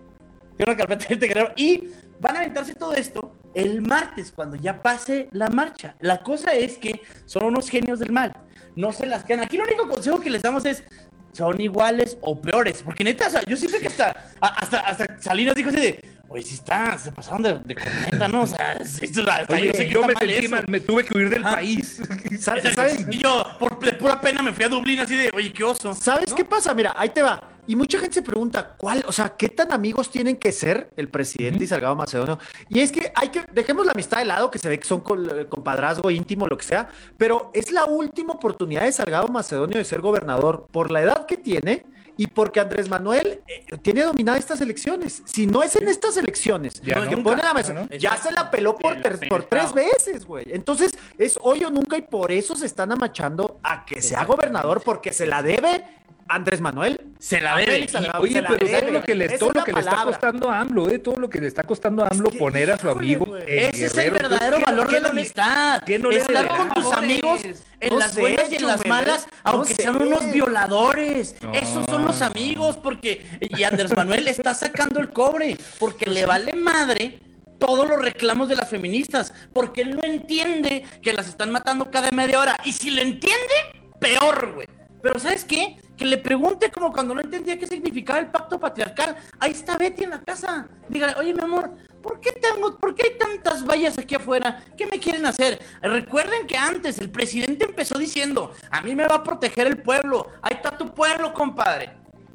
Tiene 0.56 0.72
una 0.72 0.78
carpeta 0.78 1.04
abierta 1.04 1.26
en 1.26 1.32
Guerrero. 1.32 1.52
Y 1.56 1.88
van 2.20 2.36
a 2.36 2.40
aventarse 2.40 2.74
todo 2.74 2.94
esto 2.94 3.34
el 3.52 3.82
martes, 3.82 4.32
cuando 4.32 4.56
ya 4.56 4.80
pase 4.82 5.28
la 5.32 5.48
marcha. 5.48 5.96
La 6.00 6.22
cosa 6.22 6.52
es 6.52 6.78
que 6.78 7.00
son 7.24 7.44
unos 7.44 7.68
genios 7.68 7.98
del 7.98 8.12
mal. 8.12 8.32
No 8.76 8.92
se 8.92 9.06
las 9.06 9.24
quedan. 9.24 9.44
Aquí 9.44 9.56
el 9.56 9.62
único 9.62 9.88
consejo 9.88 10.20
que 10.20 10.30
les 10.30 10.42
damos 10.42 10.64
es 10.66 10.84
son 11.32 11.60
iguales 11.60 12.16
o 12.20 12.40
peores. 12.40 12.82
Porque 12.82 13.02
neta, 13.02 13.26
o 13.26 13.30
sea, 13.30 13.42
yo 13.44 13.56
siento 13.56 13.78
que 13.78 13.88
hasta, 13.88 14.32
hasta, 14.40 14.80
hasta 14.80 15.20
Salinas 15.20 15.54
dijo 15.54 15.70
así 15.70 15.80
de, 15.80 16.15
oye, 16.28 16.42
si 16.42 16.54
está, 16.54 16.96
se 16.98 17.12
pasaron 17.12 17.42
de, 17.42 17.58
de 17.64 17.74
corneta, 17.74 18.28
¿no? 18.28 18.42
O 18.42 18.46
sea, 18.46 18.72
hasta 18.72 19.54
Oye, 19.54 19.66
yo 19.66 19.72
sé 19.72 19.86
que 19.86 19.92
yo 19.92 20.00
está 20.00 20.06
me 20.06 20.14
mal 20.14 20.28
sentí 20.28 20.44
eso. 20.46 20.54
mal, 20.54 20.64
me 20.68 20.80
tuve 20.80 21.04
que 21.04 21.16
huir 21.16 21.30
del 21.30 21.42
país. 21.42 22.00
¿Sabes? 22.40 23.06
Y 23.10 23.18
yo, 23.18 23.44
por 23.58 23.78
de 23.78 23.92
pura 23.92 24.20
pena, 24.20 24.42
me 24.42 24.52
fui 24.52 24.64
a 24.64 24.68
Dublín 24.68 25.00
así 25.00 25.16
de, 25.16 25.30
oye, 25.34 25.52
qué 25.52 25.64
oso. 25.64 25.94
¿Sabes 25.94 26.32
qué 26.34 26.44
pasa? 26.44 26.74
Mira, 26.74 26.94
ahí 26.96 27.10
te 27.10 27.22
va. 27.22 27.50
Y 27.68 27.74
mucha 27.74 27.98
gente 27.98 28.14
se 28.14 28.22
pregunta, 28.22 28.76
¿cuál, 28.76 29.04
o 29.08 29.12
sea, 29.12 29.30
qué 29.30 29.48
tan 29.48 29.72
amigos 29.72 30.08
tienen 30.08 30.36
que 30.36 30.52
ser 30.52 30.90
el 30.96 31.08
presidente 31.08 31.64
y 31.64 31.66
Salgado 31.66 31.96
Macedonio? 31.96 32.38
Y 32.68 32.78
es 32.78 32.92
que 32.92 33.10
hay 33.14 33.30
que, 33.30 33.44
dejemos 33.52 33.84
la 33.84 33.92
amistad 33.92 34.18
de 34.18 34.24
lado, 34.26 34.52
que 34.52 34.58
se 34.60 34.68
ve 34.68 34.78
que 34.78 34.86
son 34.86 35.00
compadrazgo 35.00 36.10
íntimo, 36.12 36.46
lo 36.46 36.56
que 36.56 36.64
sea, 36.64 36.88
pero 37.16 37.50
es 37.54 37.72
la 37.72 37.84
última 37.86 38.34
oportunidad 38.34 38.82
de 38.82 38.92
Salgado 38.92 39.26
Macedonio 39.28 39.78
de 39.78 39.84
ser 39.84 40.00
gobernador 40.00 40.68
por 40.70 40.92
la 40.92 41.02
edad 41.02 41.26
que 41.26 41.36
tiene 41.36 41.84
y 42.16 42.26
porque 42.28 42.60
Andrés 42.60 42.88
Manuel 42.88 43.40
eh, 43.46 43.64
tiene 43.82 44.02
dominadas 44.02 44.40
estas 44.40 44.60
elecciones. 44.60 45.22
Si 45.26 45.46
no 45.46 45.62
es 45.62 45.76
en 45.76 45.88
estas 45.88 46.16
elecciones, 46.16 46.80
Ya 46.82 46.96
no. 47.04 47.22
pone 47.22 47.42
la 47.42 47.52
mesa, 47.54 47.72
¿no? 47.74 47.86
ya 47.88 48.16
se 48.16 48.32
la 48.32 48.50
peló 48.50 48.76
por, 48.76 49.00
ter- 49.02 49.28
por 49.28 49.44
tres 49.44 49.72
veces, 49.72 50.24
güey. 50.24 50.46
Entonces, 50.50 50.92
es 51.18 51.38
hoy 51.42 51.64
o 51.64 51.70
nunca 51.70 51.96
y 51.98 52.02
por 52.02 52.32
eso 52.32 52.56
se 52.56 52.66
están 52.66 52.92
amachando 52.92 53.58
a 53.62 53.84
que 53.84 54.00
sea 54.00 54.24
gobernador 54.24 54.82
porque 54.82 55.12
se 55.12 55.26
la 55.26 55.42
debe 55.42 55.84
Andrés 56.28 56.60
Manuel. 56.60 57.00
Se 57.18 57.40
la 57.40 57.56
debe. 57.56 57.86
Oye, 58.20 58.42
pero 58.42 58.66
debe. 58.66 58.90
lo 58.90 59.02
que 59.02 59.14
le, 59.14 59.38
todo 59.38 59.52
lo 59.52 59.64
que 59.64 59.72
le 59.72 59.80
está 59.80 60.04
costando 60.04 60.50
a 60.50 60.60
AMLO, 60.60 60.90
eh, 60.90 60.98
todo 60.98 61.16
lo 61.18 61.30
que 61.30 61.40
le 61.40 61.46
está 61.46 61.62
costando 61.62 62.04
a 62.04 62.08
AMLO 62.08 62.30
poner 62.30 62.70
a 62.70 62.78
su 62.78 62.90
amigo 62.90 63.36
Ese 63.36 63.86
es 63.86 63.96
el 63.96 64.10
verdadero 64.10 64.58
¿Qué- 64.58 64.64
valor 64.64 64.90
de 64.90 65.00
la 65.00 65.08
amistad. 65.08 65.82
Estar 65.88 66.48
con 66.48 66.70
tus 66.70 66.92
amigos 66.92 67.40
en 67.80 67.98
las 67.98 68.16
buenas 68.16 68.50
y 68.52 68.56
en 68.56 68.66
las 68.66 68.76
Chumel, 68.82 68.88
malas, 68.88 69.26
aunque 69.44 69.74
sean 69.74 70.00
unos 70.02 70.30
violadores. 70.32 71.36
Esos 71.52 71.84
son 71.86 72.04
los 72.04 72.22
amigos, 72.22 72.76
porque. 72.76 73.24
Y 73.40 73.62
Andrés 73.62 73.94
Manuel 73.96 74.24
le 74.24 74.30
está 74.30 74.54
sacando 74.54 75.00
el 75.00 75.10
cobre, 75.10 75.56
porque 75.78 76.06
le 76.06 76.26
vale 76.26 76.52
madre 76.54 77.20
todos 77.58 77.88
los 77.88 78.00
reclamos 78.02 78.48
de 78.50 78.56
las 78.56 78.68
feministas, 78.68 79.32
porque 79.54 79.80
él 79.82 79.96
no 79.96 80.02
entiende 80.04 80.84
que 81.02 81.12
las 81.14 81.28
están 81.28 81.50
matando 81.50 81.90
cada 81.90 82.10
media 82.10 82.40
hora. 82.40 82.58
Y 82.64 82.72
si 82.72 82.90
le 82.90 83.02
entiende, 83.02 83.54
peor, 83.98 84.52
güey. 84.54 84.66
Pero 85.06 85.20
¿sabes 85.20 85.44
qué? 85.44 85.76
Que 85.96 86.04
le 86.04 86.18
pregunte 86.18 86.68
como 86.72 86.92
cuando 86.92 87.14
no 87.14 87.20
entendía 87.20 87.56
qué 87.56 87.68
significaba 87.68 88.18
el 88.18 88.26
pacto 88.26 88.58
patriarcal. 88.58 89.14
Ahí 89.38 89.52
está 89.52 89.78
Betty 89.78 90.02
en 90.02 90.10
la 90.10 90.20
casa. 90.20 90.66
Dígale, 90.88 91.14
oye, 91.16 91.32
mi 91.32 91.42
amor, 91.42 91.70
¿por 92.02 92.18
qué, 92.18 92.32
tengo, 92.32 92.76
¿por 92.76 92.92
qué 92.96 93.12
hay 93.12 93.16
tantas 93.16 93.64
vallas 93.64 93.96
aquí 93.96 94.16
afuera? 94.16 94.64
¿Qué 94.76 94.84
me 94.84 94.98
quieren 94.98 95.24
hacer? 95.24 95.60
Recuerden 95.80 96.48
que 96.48 96.56
antes 96.56 96.98
el 96.98 97.08
presidente 97.08 97.66
empezó 97.66 97.96
diciendo, 97.98 98.52
a 98.68 98.82
mí 98.82 98.96
me 98.96 99.06
va 99.06 99.14
a 99.14 99.22
proteger 99.22 99.68
el 99.68 99.80
pueblo. 99.80 100.26
Ahí 100.42 100.56
está 100.56 100.76
tu 100.76 100.92
pueblo, 100.92 101.32
compadre. 101.32 101.92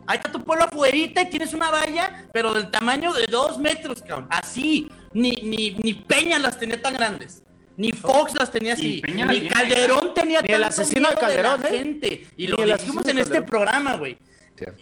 Ahí 0.08 0.16
está 0.16 0.32
tu 0.32 0.42
pueblo 0.42 0.64
afuerita 0.64 1.24
y 1.24 1.30
tienes 1.30 1.54
una 1.54 1.72
valla, 1.72 2.30
pero 2.32 2.54
del 2.54 2.72
tamaño 2.72 3.12
de 3.12 3.26
dos 3.30 3.60
metros, 3.60 4.02
cabrón. 4.02 4.28
Así. 4.30 4.90
Ni, 5.12 5.32
ni, 5.44 5.72
ni 5.72 5.94
Peña 5.94 6.40
las 6.40 6.58
tenía 6.58 6.82
tan 6.82 6.94
grandes. 6.94 7.44
Ni 7.82 7.92
Fox 7.92 8.36
las 8.36 8.52
tenía 8.52 8.74
así. 8.74 9.02
Ni. 9.12 9.48
Calderón 9.48 10.14
tenía 10.14 10.42
Ni 10.44 10.54
el 10.54 10.64
asesino 10.64 11.10
de 11.10 11.16
Calderón, 11.16 11.62
la 11.64 11.70
¿eh? 11.70 11.80
gente. 11.80 12.28
Y 12.38 12.46
Ni 12.46 12.52
lo 12.52 12.64
dijimos 12.64 13.04
de 13.04 13.12
en 13.12 13.18
este 13.18 13.42
programa, 13.42 13.96
güey. 13.96 14.20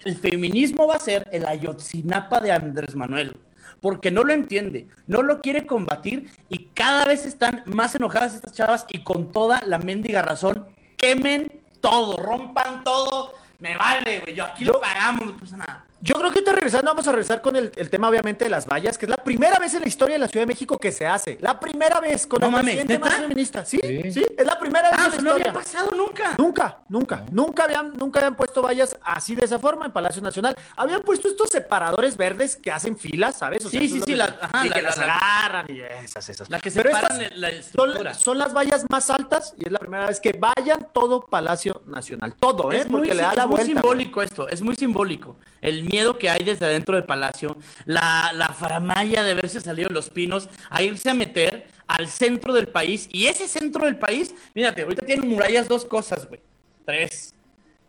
El 0.04 0.18
feminismo 0.18 0.86
va 0.86 0.96
a 0.96 1.00
ser 1.00 1.26
el 1.32 1.46
Ayotzinapa 1.46 2.42
de 2.42 2.52
Andrés 2.52 2.96
Manuel. 2.96 3.38
Porque 3.80 4.12
no 4.12 4.26
lo 4.26 4.34
entiende, 4.34 4.88
no 5.08 5.22
lo 5.22 5.40
quiere 5.40 5.66
combatir 5.66 6.30
y 6.50 6.66
cada 6.74 7.06
vez 7.06 7.26
están 7.26 7.64
más 7.66 7.96
enojadas 7.96 8.36
estas 8.36 8.52
chavas 8.52 8.86
y 8.90 9.02
con 9.06 9.32
toda 9.32 9.62
la 9.66 9.78
mendiga 9.80 10.22
razón, 10.22 10.68
quemen 10.98 11.50
todo, 11.80 12.18
rompan 12.18 12.84
todo. 12.84 13.34
Me 13.60 13.78
vale, 13.78 14.20
güey. 14.20 14.36
Yo 14.36 14.44
aquí 14.44 14.66
lo 14.66 14.82
pagamos, 14.82 15.28
no 15.28 15.38
pasa 15.38 15.56
nada. 15.56 15.86
Yo 16.02 16.16
creo 16.16 16.30
que 16.32 16.40
ahorita 16.40 16.54
regresando, 16.54 16.92
vamos 16.92 17.06
a 17.08 17.12
regresar 17.12 17.42
con 17.42 17.58
el, 17.58 17.74
el 17.76 17.90
tema, 17.90 18.08
obviamente, 18.08 18.46
de 18.46 18.50
las 18.50 18.66
vallas, 18.66 18.98
que 18.98 19.06
es 19.06 19.10
la 19.10 19.18
primera 19.18 19.60
vez 19.60 19.74
en 19.74 19.82
la 19.82 19.88
historia 19.90 20.16
de 20.16 20.20
la 20.20 20.28
Ciudad 20.30 20.44
de 20.44 20.48
México 20.48 20.78
que 20.78 20.94
se 20.94 21.06
hace. 21.06 21.38
La 21.42 21.60
primera 21.60 22.00
vez 22.00 22.26
con 22.26 22.40
No 22.40 22.46
el 22.48 22.52
mames, 22.54 22.66
presidente 22.76 23.00
más 23.00 23.10
¿neta? 23.10 23.22
feminista. 23.24 23.66
¿Sí? 23.66 23.80
sí, 24.14 24.26
es 24.38 24.46
la 24.46 24.58
primera 24.58 24.92
vez 24.92 25.00
Ah, 25.00 25.06
en 25.08 25.12
la 25.12 25.12
sea, 25.12 25.22
no 25.22 25.32
había 25.32 25.48
historia. 25.48 25.54
pasado 25.62 25.92
nunca. 25.98 26.36
Nunca, 26.38 26.78
nunca, 26.88 27.26
nunca 27.32 27.64
habían, 27.66 27.94
nunca 27.98 28.20
habían 28.20 28.36
puesto 28.36 28.62
vallas 28.62 28.98
así 29.04 29.36
de 29.36 29.44
esa 29.44 29.60
forma 29.60 29.86
en 29.88 29.92
Palacio 29.92 30.22
Nacional. 30.22 30.56
Habían 30.78 31.02
puesto 31.02 31.28
estos 31.28 31.50
separadores 31.50 32.16
verdes 32.16 32.56
que 32.56 32.72
hacen 32.72 32.98
filas, 32.98 33.38
¿sabes? 33.38 33.66
O 33.66 33.70
Sí, 33.70 33.80
sí, 33.80 33.86
es 33.86 33.92
sí, 33.92 34.12
que- 34.12 34.16
la- 34.16 34.38
ajá, 34.42 34.66
y 34.66 34.70
la- 34.70 34.76
que 34.76 34.82
la- 34.82 34.90
las 34.90 34.98
la- 35.00 35.18
agarran 35.18 35.66
y 35.70 35.82
esas, 35.82 36.30
esas. 36.30 36.50
La 36.50 36.62
que 36.62 36.72
Pero 36.72 36.92
separan 36.92 37.22
estas 37.22 37.38
la 37.38 37.50
estructura. 37.50 38.14
son, 38.14 38.24
son 38.24 38.38
las 38.38 38.54
vallas 38.54 38.86
más 38.90 39.10
altas 39.10 39.54
y 39.58 39.66
es 39.66 39.72
la 39.74 39.80
primera 39.80 40.06
vez 40.08 40.22
que 40.22 40.32
vayan 40.32 40.88
todo 40.94 41.26
Palacio 41.26 41.82
Nacional. 41.88 42.36
Todo, 42.40 42.72
¿eh? 42.72 42.78
Es 42.78 42.90
muy, 42.90 43.02
Porque 43.02 43.16
le 43.16 43.22
da 43.22 43.32
es 43.32 43.36
la 43.36 43.48
muy 43.48 43.56
vuelta. 43.58 43.66
güey. 43.74 43.82
simbólico 43.82 44.22
esto, 44.22 44.48
es 44.48 44.62
muy 44.62 44.76
simbólico. 44.78 45.36
El 45.62 45.84
miedo 45.84 46.18
que 46.18 46.30
hay 46.30 46.44
desde 46.44 46.66
adentro 46.66 46.96
del 46.96 47.06
palacio, 47.06 47.58
la, 47.86 48.32
la 48.34 48.50
faramaya 48.50 49.24
de 49.24 49.34
verse 49.34 49.62
salido 49.62 49.90
de 49.90 49.94
los 49.94 50.10
pinos, 50.10 50.50
a 50.70 50.82
irse 50.82 51.10
a 51.10 51.14
meter 51.14 51.68
al 51.88 52.08
centro 52.08 52.54
del 52.54 52.68
país. 52.68 53.10
Y 53.12 53.26
ese 53.26 53.48
centro 53.48 53.86
del 53.86 53.98
país, 53.98 54.34
mírate, 54.54 54.84
ahorita 54.84 55.06
tienen 55.06 55.28
murallas 55.28 55.68
dos 55.68 55.86
cosas, 55.86 56.28
güey. 56.28 56.40
Tres. 56.86 57.34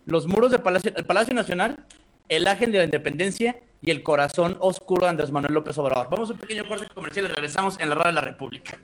Los 0.07 0.27
muros 0.27 0.51
del 0.51 0.61
Palacio, 0.61 0.93
el 0.97 1.05
Palacio 1.05 1.35
Nacional, 1.35 1.77
el 2.29 2.47
Ángel 2.47 2.73
de 2.73 2.79
la 2.79 2.85
Independencia 2.85 3.61
y 3.83 3.91
el 3.91 4.03
corazón 4.03 4.57
oscuro 4.61 5.05
de 5.05 5.11
Andrés 5.11 5.31
Manuel 5.31 5.55
López 5.55 5.77
Obrador. 5.79 6.09
Vamos 6.11 6.31
a 6.31 6.33
un 6.33 6.39
pequeño 6.39 6.67
corte 6.67 6.87
comercial 6.95 7.27
y 7.27 7.29
regresamos 7.29 7.79
en 7.79 7.89
la 7.89 7.95
radio 7.95 8.09
de 8.09 8.15
la 8.15 8.21
República. 8.21 8.79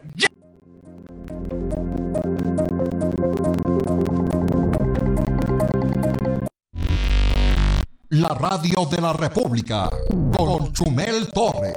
La 8.10 8.28
radio 8.28 8.86
de 8.88 9.00
la 9.00 9.12
República 9.12 9.90
con 10.36 10.72
Chumel 10.72 11.26
Torres. 11.34 11.74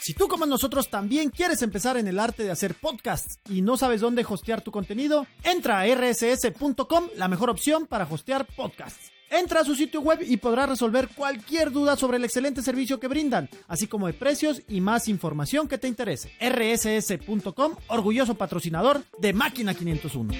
Si 0.00 0.12
tú 0.12 0.26
como 0.26 0.44
nosotros 0.44 0.90
también 0.90 1.30
quieres 1.30 1.62
empezar 1.62 1.96
en 1.96 2.08
el 2.08 2.18
arte 2.18 2.42
de 2.42 2.50
hacer 2.50 2.74
podcasts 2.74 3.38
y 3.48 3.62
no 3.62 3.76
sabes 3.76 4.00
dónde 4.00 4.26
hostear 4.28 4.62
tu 4.62 4.72
contenido, 4.72 5.28
entra 5.44 5.78
a 5.78 5.86
rss.com, 5.86 7.10
la 7.16 7.28
mejor 7.28 7.50
opción 7.50 7.86
para 7.86 8.08
hostear 8.10 8.44
podcasts. 8.56 9.12
Entra 9.30 9.60
a 9.60 9.64
su 9.64 9.76
sitio 9.76 10.00
web 10.00 10.18
y 10.20 10.38
podrás 10.38 10.70
resolver 10.70 11.08
cualquier 11.14 11.70
duda 11.70 11.94
sobre 11.94 12.16
el 12.16 12.24
excelente 12.24 12.60
servicio 12.60 12.98
que 12.98 13.06
brindan, 13.06 13.48
así 13.68 13.86
como 13.86 14.08
de 14.08 14.14
precios 14.14 14.62
y 14.66 14.80
más 14.80 15.06
información 15.06 15.68
que 15.68 15.78
te 15.78 15.86
interese. 15.86 16.32
rss.com, 16.40 17.76
orgulloso 17.86 18.34
patrocinador 18.34 19.04
de 19.20 19.32
Máquina 19.32 19.74
501. 19.74 20.34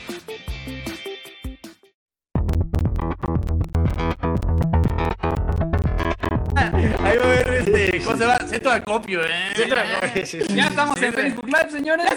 ¿Cómo 8.04 8.16
se 8.16 8.24
llama? 8.26 8.38
Centro 8.48 8.70
de 8.70 8.76
acopio, 8.78 9.20
¿eh? 9.24 9.52
Ya 10.54 10.66
estamos 10.66 11.00
en 11.02 11.12
Facebook 11.12 11.46
Live, 11.46 11.70
señores. 11.70 12.06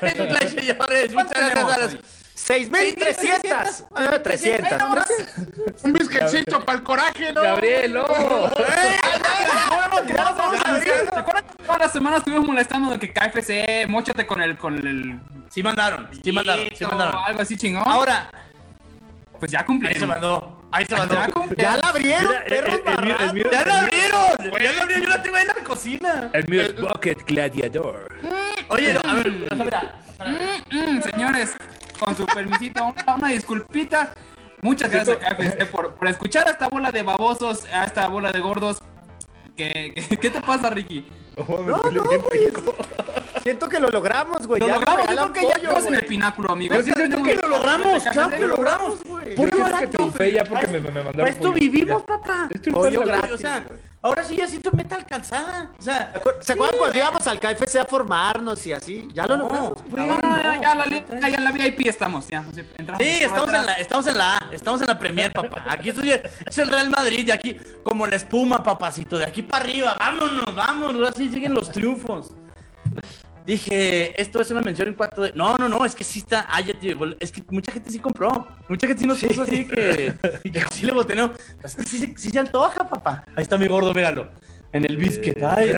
Facebook 0.00 0.28
Live, 0.28 0.48
señores. 0.48 1.12
Muchas 1.12 1.30
gracias 1.52 1.72
a 1.72 1.78
los- 1.78 1.96
6.300. 2.38 3.86
Ah, 3.94 4.18
300. 4.22 4.72
Un 5.82 5.92
bizquecito 5.92 6.64
para 6.64 6.78
el 6.78 6.84
coraje, 6.84 7.32
¿no? 7.32 7.42
Gabriel, 7.42 7.92
no. 7.92 8.04
¿Te 8.04 8.12
acuerdas 11.18 11.42
que 11.56 11.62
todas 11.64 11.78
las 11.80 11.92
semanas 11.92 12.18
estuvimos 12.18 12.46
molestando 12.46 12.90
de 12.96 12.98
que 12.98 13.12
KFC, 13.12 13.86
mochate 13.88 14.26
con 14.26 14.40
el, 14.40 14.56
con 14.56 14.76
el 14.78 15.20
Sí 15.50 15.62
mandaron, 15.62 16.08
sí 16.22 16.32
mandaron, 16.32 16.68
sí 16.74 16.84
mandaron. 16.84 17.16
algo 17.26 17.42
así 17.42 17.56
chingón? 17.56 17.82
Ahora, 17.86 18.30
pues 19.38 19.50
ya 19.50 19.58
ahí 19.58 19.62
se 19.62 19.66
cumplieron. 19.66 20.08
mandó, 20.08 20.57
ahí 20.70 20.84
se 20.86 20.96
mandó. 20.96 21.14
Ya 21.56 21.76
la 21.76 21.88
abrieron, 21.88 22.32
perro 22.48 22.66
el- 22.74 22.82
el 22.88 23.04
mío- 23.04 23.16
el 23.20 23.32
mío- 23.34 23.50
¡Ya 23.52 23.64
la 23.64 23.80
abrieron! 23.80 24.20
¡Ya 24.38 24.72
la 24.72 24.82
abrieron! 24.82 25.02
Yo 25.02 25.08
la 25.08 25.22
tengo 25.22 25.36
ahí 25.36 25.42
en 25.42 25.48
la 25.48 25.54
cocina. 25.64 26.30
El 26.32 26.48
mío 26.48 26.62
es 26.62 26.80
Bucket 26.80 27.24
Gladiador. 27.26 28.08
Oye, 28.68 28.94
no, 28.94 29.00
a 29.10 29.14
ver, 29.14 29.30
mira. 29.56 30.00
Mm, 30.70 31.00
señores, 31.02 31.54
con 31.98 32.16
su 32.16 32.26
permisito, 32.26 32.84
una, 32.84 33.14
una 33.14 33.28
disculpita. 33.28 34.12
Muchas 34.60 34.90
gracias 34.90 35.18
por, 35.70 35.94
por 35.94 36.08
escuchar 36.08 36.48
a 36.48 36.50
esta 36.50 36.68
bola 36.68 36.90
de 36.90 37.02
babosos, 37.02 37.64
a 37.72 37.84
esta 37.84 38.08
bola 38.08 38.32
de 38.32 38.40
gordos. 38.40 38.78
¿Qué, 39.56 39.92
qué, 40.08 40.16
qué 40.16 40.30
te 40.30 40.40
pasa, 40.40 40.70
Ricky? 40.70 41.06
No, 41.48 41.90
no, 41.90 42.02
güey. 42.04 42.52
Siento 43.42 43.68
que 43.68 43.78
lo 43.80 43.88
logramos, 43.88 44.46
güey. 44.46 44.60
Lo 44.60 44.66
Ya 44.66 44.74
logramos, 44.74 44.98
me 44.98 45.02
yo 45.04 45.08
regalan 45.10 45.32
creo 45.32 45.44
que 45.46 45.48
ya 45.48 45.56
estamos 45.68 45.86
en 45.86 45.94
el 45.94 46.06
pináculo, 46.06 46.50
amigo. 46.52 46.74
Yo 46.74 46.82
sí 46.82 46.92
siento 46.94 47.22
que 47.22 47.34
lo 47.36 47.48
logramos, 47.48 48.02
claro 48.04 48.30
que 48.30 48.38
lo 48.40 48.46
logramos. 48.48 49.04
güey. 49.04 49.34
Pollo 49.34 49.48
Yo 49.50 49.56
siento 49.56 49.56
que 49.56 49.62
barato. 49.72 49.90
triunfé 49.90 50.32
ya 50.32 50.44
porque 50.44 50.66
me, 50.66 50.80
me 50.80 50.90
mandaron 50.90 51.12
Para 51.16 51.28
esto 51.30 51.42
pollo. 51.42 51.54
vivimos, 51.54 52.02
papá. 52.02 52.48
Esto. 52.50 52.78
O 53.34 53.38
sea, 53.38 53.64
ahora 54.02 54.24
sí 54.24 54.36
ya 54.36 54.46
siento 54.46 54.70
meta 54.72 54.96
alcanzada. 54.96 55.70
O 55.78 55.82
sea, 55.82 56.12
¿Se 56.40 56.52
acuerdan 56.52 56.78
cuando 56.78 56.98
íbamos 56.98 57.26
al 57.26 57.40
KFC 57.40 57.76
a 57.76 57.84
formarnos 57.84 58.66
y 58.66 58.72
así? 58.72 59.08
Ya 59.12 59.26
lo 59.26 59.36
logramos. 59.36 59.72
No, 59.88 60.06
no, 60.06 60.42
ya, 60.42 60.60
ya, 60.60 60.74
la, 60.74 60.86
ya, 60.86 61.28
ya 61.28 61.36
en 61.36 61.44
la 61.44 61.52
VIP 61.52 61.86
estamos, 61.86 62.28
ya. 62.28 62.44
entramos 62.76 63.02
Sí, 63.02 63.18
estamos 63.22 63.54
en, 63.54 63.66
la, 63.66 63.72
estamos 63.74 64.06
en 64.06 64.18
la 64.18 64.36
A, 64.36 64.48
estamos 64.52 64.80
en 64.80 64.86
la 64.86 64.98
Premier, 64.98 65.32
papá. 65.32 65.64
Aquí 65.68 65.90
estoy, 65.90 66.10
es 66.12 66.58
el 66.58 66.68
Real 66.68 66.90
Madrid, 66.90 67.26
de 67.26 67.32
aquí, 67.32 67.56
como 67.82 68.06
la 68.06 68.16
espuma, 68.16 68.62
papacito, 68.62 69.18
de 69.18 69.24
aquí 69.24 69.42
para 69.42 69.64
arriba, 69.64 69.96
vámonos, 69.98 70.54
vámonos, 70.54 71.08
así 71.10 71.28
siguen 71.28 71.54
los 71.54 71.70
triunfos. 71.70 72.32
Dije, 73.48 74.20
esto 74.20 74.42
es 74.42 74.50
una 74.50 74.60
mención 74.60 74.88
en 74.88 74.94
cuanto 74.94 75.22
de. 75.22 75.32
No, 75.32 75.56
no, 75.56 75.70
no, 75.70 75.82
es 75.86 75.94
que 75.94 76.04
sí 76.04 76.18
está. 76.18 76.46
Ah, 76.50 76.60
ya 76.60 76.74
te- 76.78 76.94
es 77.18 77.32
que 77.32 77.42
mucha 77.48 77.72
gente 77.72 77.90
sí 77.90 77.98
compró. 77.98 78.46
Mucha 78.68 78.86
gente 78.86 79.00
sí 79.00 79.06
nos 79.08 79.18
puso 79.24 79.40
así 79.42 79.66
que. 79.66 80.12
que 80.52 80.64
sí 80.70 80.84
le 80.84 80.92
boté, 80.92 81.14
no. 81.14 81.32
Es 81.64 81.74
que 81.74 81.82
sí, 81.84 82.12
sí 82.14 82.28
se 82.28 82.38
antoja, 82.38 82.86
papá. 82.86 83.24
Ahí 83.34 83.42
está 83.42 83.56
mi 83.56 83.66
gordo, 83.66 83.94
míralo. 83.94 84.28
En 84.70 84.84
el 84.84 84.98
biscuit. 84.98 85.42
Ay. 85.42 85.74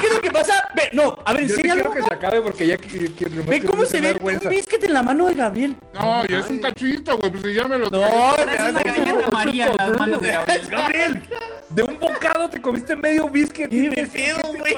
¿Qué 0.00 0.06
es 0.06 0.14
lo 0.14 0.22
que 0.22 0.30
pasa? 0.30 0.66
Ve, 0.74 0.88
no, 0.94 1.18
a 1.26 1.34
ver, 1.34 1.42
Yo 1.42 1.48
sí 1.48 1.54
enséñalo. 1.60 1.82
quiero 1.82 1.94
que 1.94 2.02
se 2.08 2.14
acabe 2.14 2.40
porque 2.40 2.66
ya 2.66 2.78
que, 2.78 3.12
que, 3.12 3.24
Ve 3.26 3.62
cómo 3.64 3.84
se 3.84 4.00
ve 4.00 4.16
un 4.18 4.48
biscuit 4.48 4.82
en 4.82 4.94
la 4.94 5.02
mano 5.02 5.26
de 5.26 5.34
Gabriel. 5.34 5.76
No, 5.92 6.24
yo 6.24 6.38
es 6.38 6.48
un 6.48 6.58
cachito, 6.58 7.18
güey, 7.18 7.30
pues 7.32 7.42
si 7.42 7.52
ya 7.52 7.68
me 7.68 7.76
lo 7.76 7.90
No, 7.90 8.34
Es 8.34 8.60
una 8.70 8.82
galleta 8.82 9.30
María 9.30 9.66
en 9.66 9.76
las 9.76 9.98
manos 9.98 10.22
de 10.22 10.28
Gabriel. 10.32 10.68
Gabriel, 10.70 11.22
de 11.68 11.82
un 11.82 11.98
bocado 11.98 12.48
te 12.48 12.62
comiste 12.62 12.96
medio 12.96 13.28
biscuit. 13.28 13.68
¿Qué 13.68 13.90
me 13.94 14.06
pedo, 14.06 14.40
güey? 14.56 14.74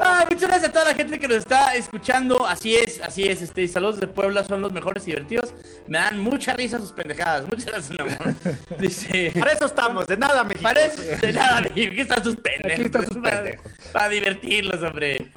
Ah, 0.00 0.24
muchas 0.30 0.48
gracias 0.48 0.64
a 0.70 0.72
toda 0.72 0.84
la 0.86 0.94
gente 0.94 1.18
que 1.18 1.26
nos 1.28 1.38
está 1.38 1.74
escuchando. 1.74 2.46
Así 2.46 2.74
es, 2.74 3.00
así 3.02 3.24
es. 3.28 3.42
Este, 3.42 3.66
saludos 3.68 4.00
de 4.00 4.06
Puebla 4.06 4.44
son 4.44 4.60
los 4.60 4.72
mejores 4.72 5.02
y 5.06 5.10
divertidos. 5.10 5.52
Me 5.86 5.98
dan 5.98 6.18
mucha 6.18 6.52
risa 6.54 6.78
sus 6.78 6.92
pendejadas. 6.92 7.44
Muchas 7.44 7.66
gracias, 7.66 7.90
mi 7.90 7.98
amor. 8.00 8.34
Dice. 8.78 9.32
Para 9.38 9.52
eso 9.52 9.66
estamos, 9.66 10.06
de 10.06 10.16
nada, 10.16 10.44
México. 10.44 10.62
Parece 10.62 11.16
de 11.16 11.32
nada, 11.32 11.60
México. 11.62 11.92
Aquí 11.92 12.00
están 12.00 12.24
sus 12.24 12.36
pendejos. 12.36 12.72
Aquí 12.72 12.82
están 12.82 13.06
sus 13.06 13.16
Para- 13.18 13.42
pendejos. 13.42 13.72
Para, 13.92 14.08
divertirlos, 14.08 14.82
hombre. 14.82 15.32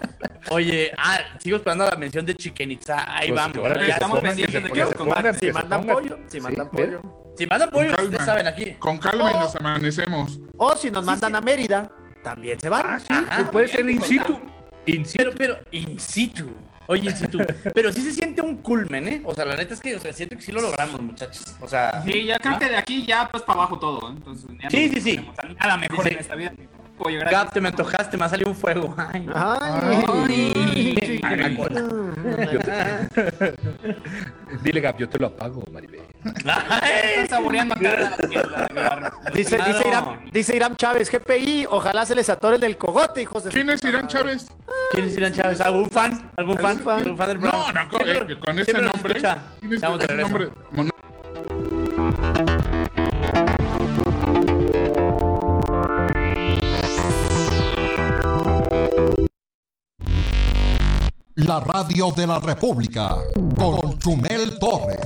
Oye, 0.50 0.92
ah, 0.98 1.20
sigo 1.40 1.58
esperando 1.58 1.86
la 1.86 1.96
mención 1.96 2.26
de 2.26 2.36
Chichen 2.36 2.72
Itza. 2.72 3.16
Ahí 3.16 3.30
Pues, 3.30 3.42
vamos. 3.42 3.58
ahora 3.58 3.88
Ya 3.88 3.94
estamos 3.94 4.20
pendientes 4.20 4.64
de 4.64 4.70
que 4.72 4.80
nos 4.80 5.40
Si 5.40 5.52
mandan 5.52 5.86
pollo, 5.86 6.18
si 6.28 6.38
Sí, 6.38 6.42
mandan 6.42 6.70
pollo. 6.70 7.02
Si 7.38 7.48
mandan 7.48 7.70
pollo, 7.70 7.92
ustedes 7.92 8.26
saben 8.26 8.48
aquí. 8.48 8.74
Con 8.74 8.98
calma 8.98 9.32
y 9.32 9.36
nos 9.36 9.56
amanecemos. 9.56 10.40
O 10.58 10.76
si 10.76 10.92
nos 10.92 11.04
mandan 11.06 11.36
a 11.36 11.42
Mérida, 11.42 11.90
también 12.24 12.60
se 12.60 12.70
van. 12.70 13.02
Ajá. 13.10 13.50
Puede 13.52 13.68
ser 13.68 13.90
in 13.90 14.02
situ. 14.02 14.40
In 14.86 15.06
situ. 15.06 15.18
Pero, 15.24 15.32
pero, 15.38 15.58
in 15.72 16.00
situ. 16.00 16.50
Oye, 16.88 17.10
in 17.10 17.16
situ. 17.16 17.38
Pero 17.76 17.94
sí 17.94 18.02
se 18.02 18.12
siente 18.12 18.42
un 18.42 18.58
culmen, 18.58 19.08
¿eh? 19.08 19.22
O 19.24 19.34
sea, 19.34 19.46
la 19.46 19.56
neta 19.56 19.74
es 19.76 19.80
que, 19.80 19.96
o 19.96 20.00
sea, 20.00 20.12
siento 20.12 20.36
que 20.36 20.42
sí 20.42 20.52
lo 20.52 20.60
logramos, 20.62 21.00
muchachos. 21.02 21.56
O 21.62 21.68
sea. 21.68 22.02
Sí, 22.04 22.26
ya 22.26 22.38
creo 22.40 22.58
que 22.60 22.68
de 22.70 22.76
aquí 22.76 23.06
ya 23.06 23.30
pues 23.30 23.44
para 23.44 23.60
abajo 23.60 23.80
todo. 23.80 24.10
¿eh? 24.10 24.14
Entonces, 24.18 24.50
ya 24.62 24.70
Sí, 24.70 24.90
sí, 24.90 25.00
sí. 25.02 25.16
tenemos 25.18 25.36
Nada 25.60 25.78
mejor 25.78 25.98
Dice- 26.04 26.14
en 26.16 26.20
esta 26.20 26.36
vida. 26.36 26.54
Pollo. 27.02 27.20
Gap, 27.30 27.52
te 27.54 27.62
me 27.62 27.70
antojaste, 27.70 28.18
me 28.18 28.26
ha 28.26 28.30
salido 28.30 28.50
un 28.50 28.56
fuego. 28.56 28.94
Ay. 28.98 29.28
Ay, 29.34 31.20
Ay, 31.24 31.56
cola. 31.56 31.82
Dile, 34.64 34.82
Gap, 34.82 34.98
yo 34.98 35.08
te 35.10 35.18
lo 35.20 35.28
apago, 35.28 35.64
Maribel. 35.72 36.02
Saboreando 37.30 37.74
acá 37.76 38.18
Dice, 39.34 39.56
Claro. 39.58 39.74
dice, 39.74 39.88
Irán, 39.88 40.06
dice 40.32 40.56
Irán 40.56 40.76
Chávez, 40.76 41.10
GPI, 41.12 41.66
ojalá 41.70 42.06
se 42.06 42.16
les 42.16 42.30
atore 42.30 42.56
el 42.56 42.62
del 42.62 42.78
cogote, 42.78 43.22
hijos 43.22 43.44
de 43.46 43.50
¿Quién 43.52 43.70
es 43.70 43.84
Irán 43.84 44.08
Chávez? 44.08 44.48
¿Quién 44.92 45.06
es 45.06 45.18
Irán 45.18 45.34
Chávez? 45.34 45.62
¿Algún 45.62 45.90
fan? 45.90 46.32
¿Algún 46.36 46.58
fan? 46.58 46.80
fan? 46.80 47.00
¿Algún 47.00 47.18
fan 47.18 47.28
del 47.30 47.40
No, 47.40 47.72
no, 47.72 47.90
con, 47.90 48.02
eh, 48.08 48.38
con 48.40 48.60
ese 48.60 48.74
nombre. 48.82 49.14
¿Quién 49.16 49.74
es 49.74 49.84
ese 49.84 50.16
nombre? 50.16 50.50
Mon- 50.72 50.92
La 61.52 61.60
radio 61.60 62.14
de 62.16 62.26
la 62.26 62.40
República 62.40 63.18
con 63.58 64.00
Chumel 64.00 64.58
Torres. 64.58 65.02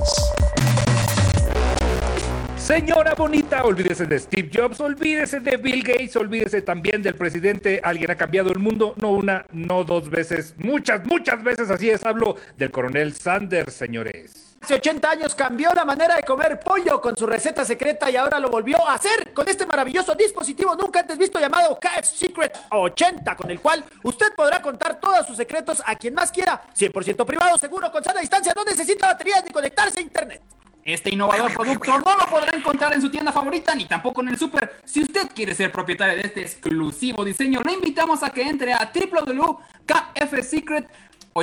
Señora 2.56 3.16
bonita, 3.16 3.64
olvídese 3.64 4.06
de 4.06 4.16
Steve 4.20 4.48
Jobs, 4.54 4.78
olvídese 4.78 5.40
de 5.40 5.56
Bill 5.56 5.82
Gates, 5.82 6.14
olvídese 6.14 6.62
también 6.62 7.02
del 7.02 7.16
presidente. 7.16 7.80
Alguien 7.82 8.12
ha 8.12 8.14
cambiado 8.14 8.52
el 8.52 8.60
mundo, 8.60 8.94
no 9.02 9.10
una, 9.10 9.44
no 9.50 9.82
dos 9.82 10.08
veces, 10.08 10.54
muchas, 10.56 11.04
muchas 11.04 11.42
veces. 11.42 11.68
Así 11.68 11.90
es, 11.90 12.06
hablo 12.06 12.36
del 12.56 12.70
coronel 12.70 13.12
Sanders, 13.12 13.74
señores. 13.74 14.55
Hace 14.66 14.74
80 14.74 15.08
años 15.08 15.34
cambió 15.36 15.70
la 15.72 15.84
manera 15.84 16.16
de 16.16 16.24
comer 16.24 16.58
pollo 16.58 17.00
con 17.00 17.16
su 17.16 17.24
receta 17.24 17.64
secreta 17.64 18.10
y 18.10 18.16
ahora 18.16 18.40
lo 18.40 18.48
volvió 18.48 18.84
a 18.84 18.94
hacer 18.94 19.32
con 19.32 19.48
este 19.48 19.64
maravilloso 19.64 20.12
dispositivo 20.16 20.74
nunca 20.74 20.98
antes 20.98 21.16
visto 21.16 21.38
llamado 21.38 21.78
KF 21.78 22.04
Secret 22.04 22.58
80, 22.72 23.36
con 23.36 23.48
el 23.48 23.60
cual 23.60 23.84
usted 24.02 24.34
podrá 24.34 24.60
contar 24.60 24.98
todos 24.98 25.24
sus 25.24 25.36
secretos 25.36 25.80
a 25.86 25.94
quien 25.94 26.14
más 26.14 26.32
quiera, 26.32 26.60
100% 26.76 27.24
privado, 27.24 27.56
seguro, 27.58 27.92
con 27.92 28.02
sana 28.02 28.18
distancia, 28.18 28.52
no 28.56 28.64
necesita 28.64 29.06
baterías 29.06 29.44
ni 29.44 29.52
conectarse 29.52 30.00
a 30.00 30.02
internet. 30.02 30.42
Este 30.82 31.12
innovador 31.12 31.52
producto 31.52 31.98
no 31.98 32.16
lo 32.16 32.26
podrá 32.26 32.56
encontrar 32.56 32.92
en 32.92 33.02
su 33.02 33.10
tienda 33.10 33.30
favorita 33.30 33.72
ni 33.74 33.86
tampoco 33.86 34.20
en 34.22 34.30
el 34.30 34.38
super. 34.38 34.80
Si 34.84 35.02
usted 35.02 35.28
quiere 35.32 35.54
ser 35.54 35.70
propietario 35.70 36.16
de 36.16 36.22
este 36.22 36.42
exclusivo 36.42 37.24
diseño, 37.24 37.60
le 37.64 37.72
invitamos 37.72 38.22
a 38.24 38.30
que 38.30 38.42
entre 38.42 38.72
a 38.72 38.92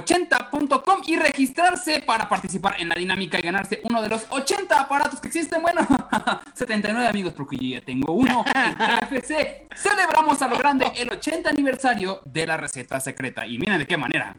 www.kfsecret80.com 0.02 1.02
y 1.06 1.16
registrarse 1.18 2.02
para 2.02 2.28
participar 2.28 2.76
en 2.80 2.90
la 2.90 2.96
dinámica 2.96 3.40
y 3.40 3.42
ganarse 3.42 3.82
uno 3.84 4.02
de 4.02 4.10
los 4.10 4.26
80 4.30 4.82
aparatos 4.82 5.20
que 5.20 5.28
existen. 5.28 5.62
Bueno, 5.62 5.86
79 6.54 7.08
amigos, 7.08 7.34
porque 7.34 7.58
yo 7.58 7.80
ya 7.80 7.86
tengo 7.86 8.14
uno. 8.14 8.44
En 8.54 8.76
KFC 8.76 9.68
celebramos 9.76 10.42
a 10.42 10.48
lo 10.48 10.58
grande 10.58 10.92
el 10.96 11.12
80 11.12 11.50
aniversario 11.50 12.22
de 12.26 12.48
la 12.48 12.58
receta 12.58 13.00
secreta. 13.00 13.46
Y 13.46 13.58
miren 13.58 13.80
de 13.80 13.88
qué 13.88 13.98
manera. 13.98 14.36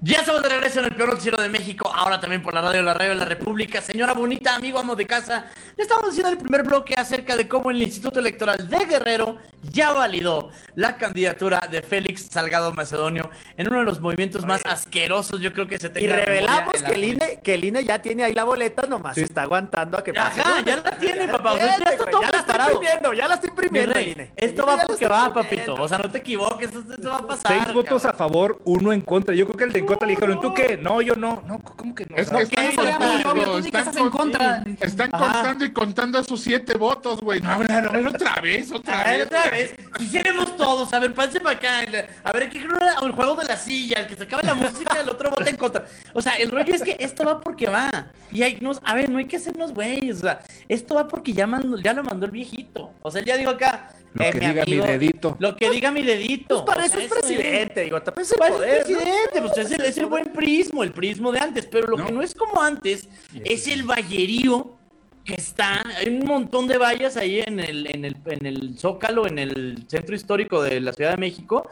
Ya 0.00 0.18
estamos 0.18 0.44
de 0.44 0.48
regreso 0.48 0.78
en 0.78 0.84
el 0.84 0.94
peor 0.94 1.08
noticiero 1.08 1.42
de 1.42 1.48
México, 1.48 1.90
ahora 1.92 2.20
también 2.20 2.40
por 2.40 2.54
la 2.54 2.60
radio, 2.60 2.82
la 2.82 2.94
radio 2.94 3.10
de 3.10 3.16
la 3.16 3.24
República. 3.24 3.82
Señora 3.82 4.14
bonita, 4.14 4.54
amigo, 4.54 4.78
amo 4.78 4.94
de 4.94 5.08
casa, 5.08 5.46
le 5.76 5.82
estamos 5.82 6.10
haciendo 6.10 6.30
el 6.30 6.38
primer 6.38 6.62
bloque 6.62 6.94
acerca 6.94 7.36
de 7.36 7.48
cómo 7.48 7.72
el 7.72 7.82
Instituto 7.82 8.20
Electoral 8.20 8.68
de 8.68 8.84
Guerrero 8.86 9.38
ya 9.60 9.92
validó 9.92 10.52
la 10.76 10.96
candidatura 10.98 11.66
de 11.68 11.82
Félix 11.82 12.28
Salgado 12.30 12.72
Macedonio 12.72 13.28
en 13.56 13.66
uno 13.66 13.80
de 13.80 13.86
los 13.86 14.00
movimientos 14.00 14.46
más 14.46 14.64
asquerosos, 14.66 15.40
yo 15.40 15.52
creo 15.52 15.66
que 15.66 15.78
se 15.78 15.90
tenga 15.90 16.06
Y 16.06 16.12
revelamos 16.12 16.80
que 16.80 16.92
el, 16.92 17.04
INE, 17.04 17.40
que 17.42 17.54
el 17.54 17.64
INE 17.64 17.82
ya 17.82 18.00
tiene 18.00 18.22
ahí 18.22 18.34
la 18.34 18.44
boleta, 18.44 18.86
nomás 18.86 19.18
está 19.18 19.42
aguantando 19.42 19.98
a 19.98 20.04
que 20.04 20.14
pase. 20.14 20.40
Ajá, 20.40 20.60
ya 20.64 20.76
la 20.76 20.96
tiene, 20.96 21.26
papá, 21.26 21.54
o 21.54 21.56
sea, 21.56 21.76
ya 21.76 21.90
está 21.90 22.06
todo 22.06 22.22
ya 22.22 22.30
la 22.30 22.38
está 22.38 22.70
imprimiendo, 22.70 23.12
ya 23.14 23.26
la 23.26 23.34
está 23.34 23.46
Mi 23.46 23.50
imprimiendo 23.50 23.94
el 23.96 24.08
INE. 24.08 24.32
esto 24.36 24.64
va 24.64 24.78
porque 24.86 25.08
va, 25.08 25.34
papito. 25.34 25.74
O 25.74 25.88
sea, 25.88 25.98
no 25.98 26.08
te 26.08 26.18
equivoques, 26.18 26.68
esto, 26.68 26.84
esto 26.94 27.10
va 27.10 27.16
a 27.16 27.26
pasar. 27.26 27.52
Seis 27.52 27.74
votos 27.74 28.02
cabrón. 28.02 28.14
a 28.14 28.16
favor, 28.16 28.60
uno 28.64 28.92
en 28.92 29.00
contra. 29.00 29.34
Yo 29.34 29.44
creo 29.46 29.56
que 29.56 29.64
el 29.64 29.72
de 29.72 29.87
en 29.88 29.98
contra 29.98 30.06
le 30.06 30.14
dijeron, 30.14 30.40
¿tú 30.40 30.54
qué? 30.54 30.76
No, 30.76 31.00
yo 31.00 31.14
no. 31.14 31.42
No, 31.46 31.58
¿cómo 31.60 31.94
que 31.94 32.04
no? 32.06 32.16
Es 32.16 32.30
No, 32.30 32.38
que 32.38 32.44
están 32.44 32.64
era 32.64 32.74
contando, 32.98 33.58
están, 33.58 33.98
en 33.98 34.10
contra. 34.10 34.64
están 34.80 35.10
contando 35.10 35.64
y 35.64 35.72
contando 35.72 36.18
esos 36.18 36.40
siete 36.40 36.74
votos, 36.76 37.20
güey. 37.20 37.40
No, 37.40 37.50
a 37.50 37.58
ver, 37.58 37.72
a 37.72 37.80
ver, 37.80 38.06
otra 38.06 38.40
vez, 38.40 38.70
otra 38.72 39.00
A 39.00 39.04
ver, 39.04 39.18
vez. 39.18 39.26
otra 39.26 39.50
vez. 39.50 39.74
Quisiéramos 39.96 40.56
todos. 40.56 40.92
A 40.92 40.98
ver, 40.98 41.14
pásense 41.14 41.40
para 41.40 41.56
acá. 41.56 41.80
A 42.24 42.32
ver, 42.32 42.50
¿qué 42.50 42.60
creo 42.60 42.78
el 43.02 43.12
juego 43.12 43.34
de 43.36 43.44
la 43.44 43.56
silla? 43.56 44.00
El 44.00 44.06
que 44.06 44.16
se 44.16 44.22
acaba 44.24 44.42
la 44.42 44.54
música, 44.54 45.00
el 45.00 45.08
otro 45.08 45.30
vota 45.30 45.48
en 45.48 45.56
contra. 45.56 45.84
O 46.12 46.20
sea, 46.22 46.34
el 46.34 46.50
rollo 46.50 46.74
es 46.74 46.82
que 46.82 46.96
esto 47.00 47.24
va 47.24 47.40
porque 47.40 47.66
va. 47.68 48.08
Y 48.30 48.42
hay, 48.42 48.58
no, 48.60 48.72
a 48.84 48.94
ver, 48.94 49.08
no 49.08 49.18
hay 49.18 49.24
que 49.26 49.36
hacernos 49.36 49.72
güeyes. 49.72 50.18
O 50.18 50.20
sea, 50.20 50.40
esto 50.68 50.94
va 50.94 51.08
porque 51.08 51.32
ya, 51.32 51.46
mandó- 51.46 51.78
ya 51.80 51.92
lo 51.94 52.02
mandó 52.04 52.26
el 52.26 52.32
viejito. 52.32 52.92
O 53.02 53.10
sea, 53.10 53.20
él 53.20 53.26
ya 53.26 53.36
digo 53.36 53.50
acá. 53.50 53.90
Lo 54.14 54.24
eh, 54.24 54.30
que 54.32 54.40
diga 54.40 54.64
mi 54.64 54.76
dedito. 54.76 55.36
Lo 55.38 55.54
que 55.56 55.70
diga 55.70 55.90
mi 55.90 56.02
dedito. 56.02 56.64
Pues 56.64 56.76
para 56.76 56.82
O 56.82 56.86
eso 56.86 56.96
sea, 56.96 57.04
es 57.04 57.12
presidente, 57.12 57.80
digo, 57.82 57.98
es 57.98 58.02
el 58.06 58.22
es 58.22 58.32
poder, 58.32 58.50
¿no? 58.80 58.86
presidente, 58.86 59.42
pues 59.42 59.58
es 59.58 59.70
el, 59.78 59.84
es 59.86 59.98
el 59.98 60.06
buen 60.06 60.32
prismo, 60.32 60.82
el 60.82 60.92
prismo 60.92 61.32
de 61.32 61.40
antes, 61.40 61.66
pero 61.66 61.86
lo 61.86 62.04
que 62.04 62.12
no 62.12 62.22
es 62.22 62.34
como 62.34 62.60
antes 62.60 63.08
es 63.44 63.66
el 63.68 63.82
vallerío 63.82 64.76
que 65.24 65.34
está, 65.34 65.82
hay 65.98 66.08
un 66.08 66.26
montón 66.26 66.66
de 66.66 66.78
vallas 66.78 67.16
ahí 67.16 67.40
en 67.40 67.60
el, 67.60 67.86
en 67.94 68.04
el, 68.04 68.16
en 68.26 68.46
el 68.46 68.78
Zócalo, 68.78 69.26
en 69.26 69.38
el 69.38 69.84
centro 69.86 70.14
histórico 70.14 70.62
de 70.62 70.80
la 70.80 70.92
Ciudad 70.92 71.10
de 71.12 71.16
México. 71.18 71.68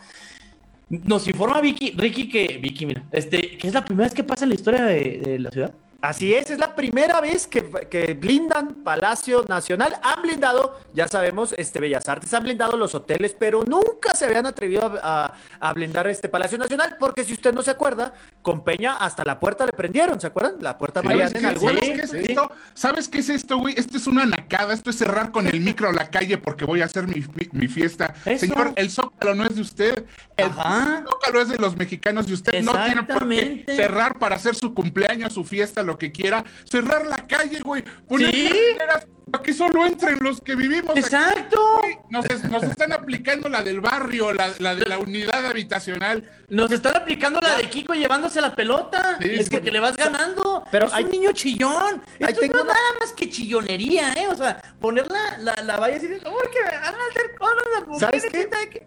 Nos 0.88 1.26
informa 1.26 1.60
Vicky, 1.60 1.92
Ricky 1.96 2.28
que, 2.28 2.58
Vicky, 2.58 2.86
mira, 2.86 3.02
este, 3.10 3.56
que 3.56 3.66
es 3.66 3.74
la 3.74 3.84
primera 3.84 4.06
vez 4.06 4.14
que 4.14 4.24
pasa 4.24 4.44
en 4.44 4.50
la 4.50 4.54
historia 4.54 4.84
de, 4.84 5.20
de 5.24 5.38
la 5.38 5.50
ciudad. 5.50 5.74
Así 6.02 6.34
es, 6.34 6.50
es 6.50 6.58
la 6.58 6.74
primera 6.76 7.20
vez 7.20 7.46
que, 7.46 7.68
que 7.90 8.14
blindan 8.14 8.74
Palacio 8.84 9.44
Nacional. 9.48 9.96
Han 10.02 10.22
blindado, 10.22 10.78
ya 10.92 11.08
sabemos, 11.08 11.54
este 11.56 11.80
Bellas 11.80 12.08
Artes, 12.08 12.32
han 12.34 12.42
blindado 12.44 12.76
los 12.76 12.94
hoteles, 12.94 13.34
pero 13.38 13.64
nunca 13.64 14.14
se 14.14 14.26
habían 14.26 14.46
atrevido 14.46 14.82
a, 15.02 15.24
a- 15.26 15.34
a 15.58 15.72
blindar 15.72 16.06
este 16.06 16.28
Palacio 16.28 16.58
Nacional, 16.58 16.96
porque 17.00 17.24
si 17.24 17.32
usted 17.32 17.52
no 17.54 17.62
se 17.62 17.70
acuerda, 17.70 18.12
con 18.42 18.62
Peña 18.62 18.94
hasta 18.96 19.24
la 19.24 19.40
puerta 19.40 19.64
le 19.66 19.72
prendieron, 19.72 20.20
¿se 20.20 20.26
acuerdan? 20.26 20.56
La 20.60 20.76
puerta 20.78 21.00
¿Sabes 21.02 21.16
Mariana 21.16 21.32
qué, 21.32 21.38
en 21.38 21.46
algunos. 21.46 21.74
¿Sabes 21.80 21.90
qué 21.96 22.02
es 22.02 22.28
esto? 22.28 22.52
¿Sabes 22.74 23.08
qué 23.08 23.18
es 23.18 23.28
esto, 23.30 23.58
güey? 23.58 23.74
Esto 23.76 23.96
es 23.96 24.06
una 24.06 24.26
nacada, 24.26 24.74
esto 24.74 24.90
es 24.90 24.96
cerrar 24.98 25.32
con 25.32 25.46
el 25.46 25.60
micro 25.60 25.88
a 25.88 25.92
la 25.92 26.10
calle 26.10 26.36
porque 26.38 26.64
voy 26.66 26.82
a 26.82 26.84
hacer 26.84 27.06
mi, 27.08 27.22
fi- 27.22 27.48
mi 27.52 27.68
fiesta. 27.68 28.14
Eso. 28.24 28.46
Señor, 28.46 28.72
el 28.76 28.90
Zócalo 28.90 29.34
no 29.34 29.44
es 29.46 29.56
de 29.56 29.62
usted. 29.62 30.04
El 30.36 30.46
Ajá. 30.50 31.02
Zócalo 31.08 31.40
es 31.40 31.48
de 31.48 31.56
los 31.58 31.74
mexicanos 31.76 32.28
y 32.28 32.34
usted 32.34 32.62
no 32.62 32.72
tiene 32.84 33.02
por 33.04 33.26
qué 33.28 33.64
cerrar 33.74 34.18
para 34.18 34.36
hacer 34.36 34.54
su 34.54 34.74
cumpleaños, 34.74 35.32
su 35.32 35.42
fiesta, 35.44 35.82
lo 35.86 35.96
que 35.98 36.12
quiera. 36.12 36.44
Cerrar 36.70 37.06
la 37.06 37.26
calle, 37.26 37.60
güey. 37.60 37.82
Poner 38.08 38.34
Sí. 38.34 38.50
para 38.78 39.42
que 39.42 39.52
solo 39.52 39.84
entren 39.84 40.18
los 40.20 40.40
que 40.40 40.54
vivimos. 40.54 40.96
Exacto. 40.96 41.80
Nos, 42.10 42.24
es- 42.26 42.44
nos 42.44 42.62
están 42.62 42.92
aplicando 42.92 43.48
la 43.48 43.62
del 43.62 43.80
barrio, 43.80 44.32
la, 44.32 44.52
la 44.60 44.74
de 44.74 44.86
la 44.86 44.98
unidad 44.98 45.44
habitacional. 45.46 46.28
Nos 46.48 46.70
están 46.70 46.96
aplicando 46.96 47.40
la 47.40 47.56
de 47.56 47.68
Kiko 47.68 47.94
llevándose 47.94 48.40
la 48.40 48.54
pelota. 48.54 49.18
Sí, 49.20 49.28
es 49.30 49.46
sí. 49.46 49.50
porque 49.50 49.70
le 49.72 49.80
vas 49.80 49.96
ganando. 49.96 50.62
Pero 50.70 50.86
es 50.86 50.92
hay- 50.92 51.04
un 51.04 51.10
niño 51.10 51.32
chillón. 51.32 52.02
Ahí 52.20 52.26
Esto 52.28 52.40
tengo 52.40 52.54
no 52.54 52.60
es 52.60 52.66
nada 52.68 52.92
más 53.00 53.12
que 53.12 53.28
chillonería, 53.28 54.12
¿eh? 54.14 54.28
O 54.30 54.34
sea, 54.36 54.60
poner 54.80 55.06
la, 55.10 55.38
la, 55.38 55.62
la 55.62 55.76
valla 55.76 55.96
así 55.96 56.06
de, 56.06 56.16
"Uy, 56.16 56.22
que 56.52 56.62
me 56.64 56.70
van 56.78 56.94
a 56.94 57.08
hacer 57.10 57.34
cosas 57.38 57.64
las 57.78 57.86
mujeres, 57.88 58.22
¿Sabes 58.22 58.48
qué? 58.70 58.86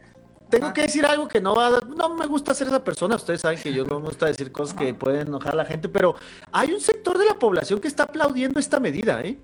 Quién 0.49 0.61
sabe 0.61 0.73
qué". 0.73 0.73
Tengo 0.73 0.73
que 0.73 0.81
decir 0.81 1.05
algo 1.05 1.27
que 1.27 1.39
no 1.41 1.55
va 1.55 1.67
a- 1.67 1.81
no 1.95 2.15
me 2.15 2.25
gusta 2.25 2.53
ser 2.53 2.67
esa 2.67 2.83
persona, 2.83 3.15
ustedes 3.15 3.41
saben 3.41 3.59
que 3.59 3.71
yo 3.73 3.85
no 3.85 3.99
me 3.99 4.07
gusta 4.07 4.25
decir 4.25 4.51
cosas 4.51 4.75
que 4.75 4.93
pueden 4.93 5.27
enojar 5.27 5.53
a 5.53 5.57
la 5.57 5.65
gente, 5.65 5.89
pero 5.89 6.15
hay 6.51 6.73
un 6.73 6.81
sector 6.81 7.17
de 7.17 7.25
la 7.25 7.35
población 7.39 7.79
que 7.79 7.87
está 7.87 8.03
aplaudiendo 8.03 8.59
esta 8.59 8.79
medida, 8.79 9.21
¿eh? 9.21 9.37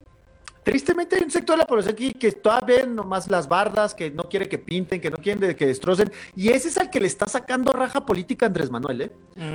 Tristemente 0.63 1.15
hay 1.15 1.21
un 1.21 1.29
sector 1.29 1.55
de 1.55 1.59
la 1.59 1.67
población 1.67 1.93
aquí 1.93 2.11
que 2.11 2.31
todavía 2.31 2.77
ven 2.77 2.95
nomás 2.95 3.29
las 3.29 3.47
bardas, 3.47 3.93
que 3.93 4.09
no 4.09 4.23
quiere 4.23 4.49
que 4.49 4.57
pinten, 4.57 4.99
que 4.99 5.11
no 5.11 5.17
quieren 5.17 5.39
de- 5.39 5.55
que 5.55 5.67
destrocen, 5.67 6.11
y 6.35 6.49
ese 6.49 6.69
es 6.69 6.77
al 6.79 6.89
que 6.89 6.99
le 6.99 7.05
está 7.05 7.27
sacando 7.27 7.71
raja 7.71 8.03
política 8.03 8.47
Andrés 8.47 8.71
Manuel, 8.71 9.01
¿eh? 9.01 9.11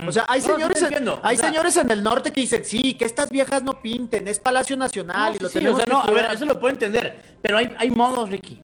O 0.06 0.12
sea, 0.12 0.24
hay 0.28 0.40
No, 0.40 0.46
señores, 0.46 0.80
en, 0.82 1.08
hay 1.24 1.34
O 1.34 1.38
sea- 1.40 1.48
señores 1.48 1.76
en 1.78 1.90
el 1.90 2.04
norte 2.04 2.30
que 2.32 2.42
dicen, 2.42 2.64
sí, 2.64 2.94
que 2.94 3.06
estas 3.06 3.28
viejas 3.28 3.64
no 3.64 3.82
pinten, 3.82 4.28
es 4.28 4.38
Palacio 4.38 4.76
Nacional 4.76 5.32
No, 5.32 5.36
y 5.36 5.40
lo 5.40 5.48
sí, 5.48 5.54
tenemos 5.58 5.80
o 5.80 5.84
sea, 5.84 5.92
no, 5.92 5.98
a 6.00 6.04
ver, 6.06 6.12
cuidar". 6.14 6.34
eso 6.36 6.44
lo 6.44 6.60
puedo 6.60 6.72
entender. 6.74 7.20
Pero 7.42 7.58
hay, 7.58 7.74
hay 7.76 7.90
modos, 7.90 8.30
Ricky. 8.30 8.62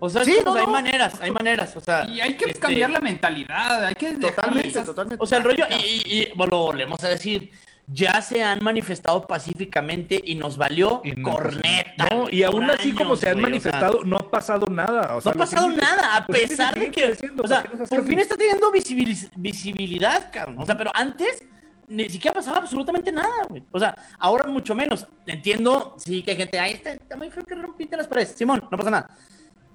O 0.00 0.08
sea, 0.08 0.24
Sí, 0.24 0.36
no, 0.44 0.54
hay 0.54 0.66
no. 0.66 0.72
maneras, 0.72 1.14
hay 1.20 1.30
maneras. 1.30 1.76
O 1.76 1.80
sea, 1.80 2.06
Y 2.08 2.20
hay 2.20 2.36
que 2.36 2.46
este, 2.46 2.60
cambiar 2.60 2.90
la 2.90 3.00
mentalidad, 3.00 3.84
hay 3.84 3.94
que 3.94 4.12
Totalmente, 4.12 4.68
esas- 4.68 4.86
totalmente. 4.86 5.22
O 5.22 5.26
sea, 5.26 5.38
el 5.38 5.44
rollo, 5.44 5.64
y, 5.70 5.74
y, 5.74 6.02
y, 6.22 6.32
bueno, 6.36 6.58
volvemos 6.58 7.02
a 7.02 7.08
decir, 7.08 7.50
ya 7.90 8.20
se 8.22 8.44
han 8.44 8.62
manifestado 8.62 9.26
pacíficamente 9.26 10.20
y 10.24 10.34
nos 10.34 10.56
valió 10.58 11.00
Y 11.04 11.12
no, 11.12 11.30
corneta. 11.32 12.06
No, 12.10 12.28
y 12.30 12.42
aún 12.42 12.70
así 12.70 12.92
como 12.92 13.16
se 13.16 13.30
han 13.30 13.40
güey, 13.40 13.56
o 13.56 13.60
sea, 13.60 13.72
manifestado, 13.72 14.04
no 14.04 14.16
ha 14.18 14.30
pasado 14.30 14.66
nada. 14.66 15.16
o 15.16 15.20
sea, 15.20 15.32
no 15.32 15.42
ha 15.42 15.46
pasado 15.46 15.70
nada, 15.70 16.16
a 16.16 16.26
pesar 16.26 16.78
de 16.78 16.90
que. 16.90 17.16
O 17.42 17.48
sea, 17.48 17.64
¿por 17.64 18.06
fin 18.06 18.18
está 18.20 18.36
teniendo 18.36 18.70
visibiliz- 18.70 19.30
visibilidad, 19.36 20.30
cabrón. 20.32 20.58
O 20.60 20.66
sea, 20.66 20.76
pero 20.76 20.90
antes 20.94 21.42
ni 21.88 22.08
siquiera 22.10 22.34
pasaba 22.34 22.58
absolutamente 22.58 23.10
nada, 23.10 23.44
güey. 23.48 23.64
O 23.72 23.78
sea, 23.80 23.96
ahora 24.18 24.46
mucho 24.46 24.74
menos. 24.74 25.06
Entiendo, 25.26 25.96
sí, 25.98 26.22
que 26.22 26.32
hay 26.32 26.36
gente, 26.36 26.58
ahí 26.60 26.72
está, 26.74 26.92
está 26.92 27.16
muy 27.16 27.30
feo 27.30 27.42
que 27.44 27.54
rompiste 27.54 27.96
las 27.96 28.06
paredes. 28.06 28.34
Simón, 28.36 28.62
no 28.70 28.76
pasa 28.76 28.90
nada. 28.90 29.10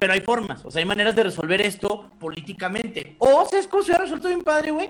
Pero 0.04 0.12
hay 0.12 0.20
formas, 0.20 0.66
o 0.66 0.70
sea, 0.70 0.82
hay 0.82 0.86
maneras 0.86 1.16
de 1.16 1.24
resolver 1.24 1.62
esto 1.62 2.12
políticamente. 2.20 3.16
O 3.20 3.48
¿sabes 3.50 3.68
cómo 3.68 3.84
se 3.84 3.94
ha 3.94 3.98
resuelto 3.98 4.28
bien 4.28 4.42
padre, 4.42 4.72
güey? 4.72 4.90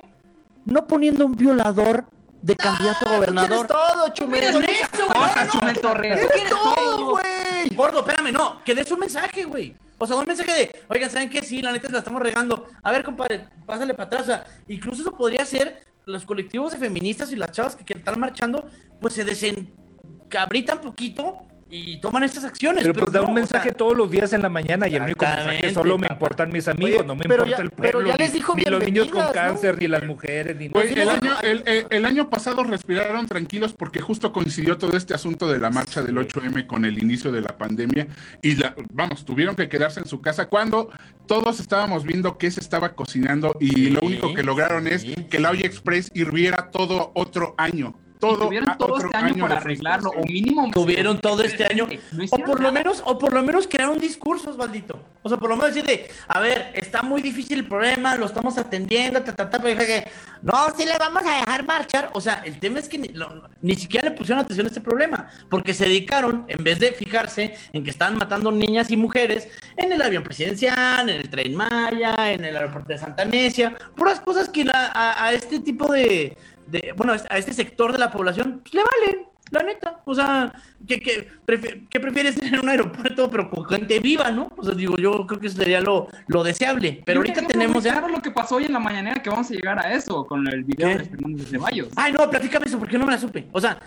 No 0.66 0.88
poniendo 0.88 1.28
un 1.28 1.36
violador 1.36 2.06
de 2.42 2.56
candidato 2.56 3.08
a 3.08 3.18
gobernador. 3.18 3.68
todo, 3.68 4.10
Chumel. 4.12 4.44
Eso, 4.44 4.58
güey. 4.58 5.50
Chumel 5.52 5.80
Torres. 5.80 6.28
Todo, 6.50 7.12
güey. 7.12 7.76
gordo, 7.76 8.00
espérame, 8.00 8.32
no, 8.32 8.64
que 8.64 8.74
des 8.74 8.90
un 8.90 9.02
mensaje, 9.02 9.44
güey. 9.44 9.76
O 10.00 10.08
sea, 10.08 10.16
un 10.16 10.26
mensaje 10.26 10.52
de, 10.52 10.82
oigan, 10.88 11.12
¿saben 11.12 11.30
qué? 11.30 11.44
Sí, 11.44 11.62
la 11.62 11.72
neta 11.72 11.90
la 11.92 12.00
estamos 12.00 12.20
regando. 12.20 12.66
A 12.82 12.92
ver, 12.92 13.04
compadre, 13.04 13.50
pásale 13.68 13.94
para 13.94 14.08
atrás. 14.08 14.22
O 14.24 14.26
sea, 14.26 14.46
incluso 14.68 15.04
eso 15.04 15.16
podría 15.16 15.46
ser 15.46 15.86
los 16.08 16.26
colectivos 16.26 16.72
de 16.72 16.80
feministas 16.80 17.32
y 17.32 17.36
las 17.36 17.52
chavas 17.52 17.76
que, 17.76 17.86
que 17.86 17.94
están 17.94 18.20
marchando, 18.20 18.68
pues 19.00 19.14
se 19.14 19.24
desencabritan 19.24 20.82
poquito 20.82 21.46
y 21.76 21.98
toman 21.98 22.24
estas 22.24 22.44
acciones. 22.44 22.84
Pero 22.84 22.94
pues 22.94 23.12
da 23.12 23.22
no, 23.22 23.26
un 23.28 23.32
o 23.32 23.34
mensaje 23.34 23.70
sea, 23.70 23.78
todos 23.78 23.98
los 23.98 24.12
días 24.12 24.32
en 24.34 24.42
la 24.44 24.50
mañana 24.50 24.88
y 24.88 24.96
el 24.96 25.02
único 25.04 25.26
mensaje 25.26 25.42
Exactamente, 25.68 25.74
solo 25.74 25.98
me 25.98 26.08
importan 26.10 26.52
mis 26.52 26.68
amigos, 26.68 27.00
Oye, 27.00 27.08
no 27.08 27.16
me 27.16 27.24
pero 27.26 27.34
importa 27.46 27.58
ya- 27.58 27.64
el 27.64 27.70
pero 27.72 27.92
pueblo, 27.94 28.08
ya 28.10 28.14
ni, 28.18 28.24
les 28.24 28.34
dijo 28.34 28.56
ni 28.56 28.64
los 28.66 28.84
niños 28.84 29.08
con 29.08 29.14
bienvenidas, 29.16 29.46
¿no? 29.46 29.52
cáncer, 29.54 29.78
ni 29.80 29.88
las 29.88 30.04
mujeres, 30.04 30.56
ni 30.58 30.70
nada. 30.70 30.84
el, 30.86 31.10
año, 31.10 31.32
el, 31.42 31.64
el- 31.66 31.86
el 31.90 32.06
año 32.06 32.30
pasado 32.30 32.64
respiraron 32.64 33.26
tranquilos 33.28 33.74
porque 33.74 34.02
justo 34.02 34.32
coincidió 34.32 34.78
todo 34.78 34.96
este 34.96 35.14
asunto 35.14 35.52
de 35.52 35.60
la 35.60 35.70
marcha 35.72 36.02
del 36.04 36.16
8M 36.18 36.68
con 36.68 36.86
el 36.86 37.02
inicio 37.02 37.32
de 37.32 37.42
la 37.42 37.58
pandemia 37.58 38.08
y 38.42 38.56
la, 38.56 38.76
vamos, 38.92 39.26
tuvieron 39.26 39.56
que 39.56 39.68
quedarse 39.68 40.00
en 40.00 40.06
su 40.06 40.22
casa 40.22 40.48
cuando 40.50 40.90
todos 41.28 41.60
estábamos 41.60 42.04
viendo 42.04 42.38
qué 42.38 42.52
se 42.52 42.60
estaba 42.60 42.94
cocinando 42.94 43.58
y 43.60 43.90
lo 43.90 44.02
único 44.02 44.34
que 44.36 44.44
lograron 44.44 44.86
es 44.88 45.06
que 45.30 45.40
la 45.40 45.50
olla 45.50 45.66
express 45.66 46.12
hirviera 46.14 46.70
todo 46.72 47.12
otro 47.16 47.56
año. 47.58 47.96
Todo 48.20 48.46
Tuvieron 48.48 48.78
todo 48.78 48.98
este 48.98 49.18
año 49.18 49.36
para 49.42 49.58
arreglarlo, 49.58 50.10
o 50.12 50.24
mínimo. 50.24 50.72
tuvieron 50.72 51.20
todo 51.20 51.44
este 51.44 51.66
año 51.66 51.88
No 52.14 52.24
o 52.32 52.38
por 52.38 52.62
lo 52.62 52.72
menos 52.72 53.02
o 53.06 53.18
por 53.20 53.34
lo 53.34 53.44
menos 53.44 53.68
crearon 53.68 54.00
discursos 54.00 54.58
maldito. 54.58 54.98
O 55.24 55.30
sea 55.30 55.38
por 55.38 55.50
lo 55.50 55.56
menos 55.58 55.74
decir 55.74 55.86
de 55.88 56.10
a 56.28 56.40
ver 56.40 56.72
está 56.76 57.02
muy 57.02 57.22
difícil 57.22 57.60
el 57.60 57.68
problema 57.68 58.16
lo 58.16 58.26
estamos 58.26 58.58
atendiendo 58.58 59.22
ta, 59.24 59.36
ta, 59.36 59.50
ta, 59.50 59.60
pero 59.60 59.78
dije 59.80 60.06
no 60.42 60.54
sí 60.78 60.86
le 60.86 60.98
vamos 60.98 61.24
a 61.26 61.38
dejar 61.40 61.66
marchar. 61.66 62.10
O 62.14 62.22
sea 62.22 62.42
el 62.46 62.60
tema 62.60 62.80
es 62.80 62.88
que 62.88 62.98
ni, 62.98 63.10
lo- 63.10 63.50
ni 63.62 63.76
siquiera 63.76 64.10
le 64.10 64.16
pusieron 64.16 64.44
atención 64.44 64.68
a 64.68 64.70
este 64.70 64.82
problema 64.82 65.28
porque 65.50 65.74
se 65.74 65.86
dedicaron 65.86 66.46
en 66.48 66.64
vez 66.64 66.80
de 66.80 66.92
fijarse 66.94 67.56
en 67.74 67.84
que 67.84 67.90
estaban 67.90 68.18
matando 68.18 68.52
niñas 68.52 68.90
y 68.92 68.98
mujeres 68.98 69.48
en 69.76 69.92
el 69.92 70.02
avión 70.02 70.24
presidencial 70.24 71.10
en 71.10 71.18
el 71.22 71.30
tren 71.30 71.56
Maya 71.56 72.32
en 72.32 72.46
el 72.46 72.56
aeropuerto 72.56 72.90
de 72.94 72.98
Santa 72.98 73.26
Necia 73.26 73.76
puras 73.96 74.20
cosas 74.22 74.48
que 74.50 74.64
la- 74.64 74.92
a, 74.94 75.26
a 75.26 75.34
este 75.34 75.60
tipo 75.60 75.92
de, 75.92 76.38
de- 76.74 76.94
bueno 76.98 77.14
a 77.14 77.38
este 77.38 77.54
sector 77.54 77.92
de 77.94 78.00
la 78.00 78.12
población 78.12 78.60
pues, 78.64 78.74
le 78.74 78.82
valen 78.84 79.26
la 79.52 79.62
neta, 79.62 80.02
o 80.06 80.16
sea, 80.16 80.52
que, 80.88 81.00
que, 81.00 81.30
prefi- 81.46 81.88
que 81.88 82.00
prefieres 82.00 82.34
tener 82.40 82.60
un 82.60 82.70
aeropuerto 82.70 83.30
pero 83.30 83.52
con 83.52 83.64
gente 83.66 84.00
viva, 84.00 84.32
¿no? 84.32 84.50
O 84.58 84.64
sea, 84.64 84.74
digo, 84.74 84.98
yo 84.98 85.28
creo 85.28 85.40
que 85.40 85.46
eso 85.48 85.58
sería 85.58 85.80
lo, 85.80 86.08
lo 86.26 86.44
deseable. 86.44 87.04
Pero 87.06 87.20
ahorita 87.20 87.46
tenemos 87.46 87.84
ya... 87.84 87.92
claro 87.92 88.08
lo 88.08 88.20
que 88.20 88.32
pasó 88.32 88.56
hoy 88.56 88.66
en 88.66 88.74
la 88.74 88.80
mañanera 88.80 89.22
que 89.22 89.30
vamos 89.30 89.52
a 89.52 89.54
llegar 89.54 89.78
a 89.78 89.94
eso 89.94 90.26
con 90.26 90.48
el 90.48 90.64
video 90.64 90.88
de 90.98 91.04
Fernández 91.06 91.50
Ceballos. 91.52 91.90
Ay, 91.96 92.14
no, 92.14 92.28
platícame 92.32 92.66
eso, 92.66 92.80
porque 92.80 92.98
no 92.98 93.06
me 93.06 93.12
la 93.12 93.20
supe. 93.20 93.48
O 93.52 93.62
sea, 93.62 93.78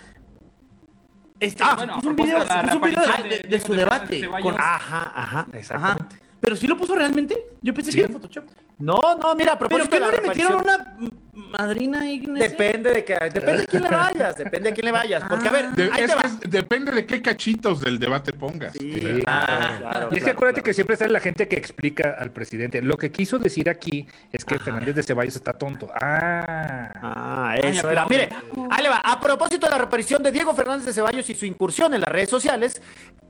este, 1.41 1.63
Ah, 1.67 1.77
puso 1.97 2.11
un 2.11 2.17
video, 2.17 2.39
de 2.39 2.45
la 2.47 2.63
puso 2.63 2.77
un 2.77 2.83
video 2.83 3.01
de, 3.01 3.07
reaparición 3.07 3.29
de- 3.29 3.37
de- 3.37 3.43
de 3.43 3.49
de 3.49 3.61
su 3.61 3.73
debate. 3.75 4.29
Con- 4.43 4.55
Ajá, 4.55 4.79
ajá, 4.79 5.11
Ajá. 5.17 5.47
exactamente. 5.53 6.17
Pero 6.41 6.55
sí 6.55 6.67
lo 6.69 6.77
puso 6.77 6.95
realmente. 6.95 7.35
Yo 7.61 7.75
pensé 7.75 7.91
que 7.91 8.01
era 8.05 8.09
Photoshop. 8.13 8.45
No, 8.79 8.99
no, 9.21 9.35
mira, 9.35 9.55
a 9.55 9.59
Pero 9.59 9.69
propósito 9.69 9.91
que 9.91 9.97
de 10.01 10.07
no 10.07 10.13
le 10.13 10.21
metieron 10.29 10.63
una 10.63 10.97
madrina 11.37 12.11
Ignacia. 12.11 12.49
Depende 12.49 12.91
de 12.93 13.05
que, 13.05 13.15
depende 13.15 13.59
de 13.59 13.67
quién 13.67 13.83
le 13.83 13.91
vayas, 13.91 14.37
depende 14.37 14.71
de 14.71 14.75
quién 14.75 14.85
le 14.87 14.93
vayas. 14.93 15.23
Porque, 15.29 15.49
a 15.49 15.53
ver, 15.53 15.71
De- 15.73 15.91
ahí 15.93 16.03
es 16.05 16.11
te 16.11 16.15
va. 16.17 16.23
que 16.23 16.49
depende 16.49 16.93
de 16.93 17.07
qué 17.07 17.21
cachitos 17.23 17.81
del 17.81 17.99
debate 17.99 18.33
pongas. 18.33 18.73
Sí, 18.73 18.93
Sí. 18.95 19.01
claro, 19.23 19.79
claro, 19.81 20.09
Y 20.13 20.17
es 20.19 20.25
que 20.25 20.31
acuérdate 20.31 20.55
claro. 20.61 20.65
que 20.65 20.75
siempre 20.75 20.95
está 20.95 21.07
la 21.09 21.21
gente 21.21 21.47
que 21.47 21.57
explica 21.57 22.17
al 22.19 22.31
presidente. 22.31 22.81
Lo 22.83 22.97
que 22.97 23.13
quiso 23.13 23.39
decir 23.39 23.69
aquí 23.69 24.07
es 24.33 24.45
que 24.45 24.59
Fernández 24.59 24.95
de 24.95 25.03
Ceballos 25.03 25.37
está 25.37 25.53
tonto. 25.53 25.91
Ah. 26.01 26.91
Ah, 27.03 27.55
eso 27.63 27.91
era. 27.91 28.07
Mire, 28.07 28.29
ahí 28.71 28.83
le 28.83 28.89
va. 28.89 28.97
A 29.05 29.21
propósito 29.21 29.67
de 29.67 29.73
la 29.73 29.79
reaparición 29.79 30.23
de 30.23 30.33
Diego 30.33 30.55
Fernández 30.55 30.87
de 30.87 30.93
Ceballos 30.95 31.29
y 31.29 31.35
su 31.35 31.45
incursión 31.47 31.93
en 31.95 32.01
las 32.01 32.09
redes 32.11 32.31
sociales, 32.31 32.81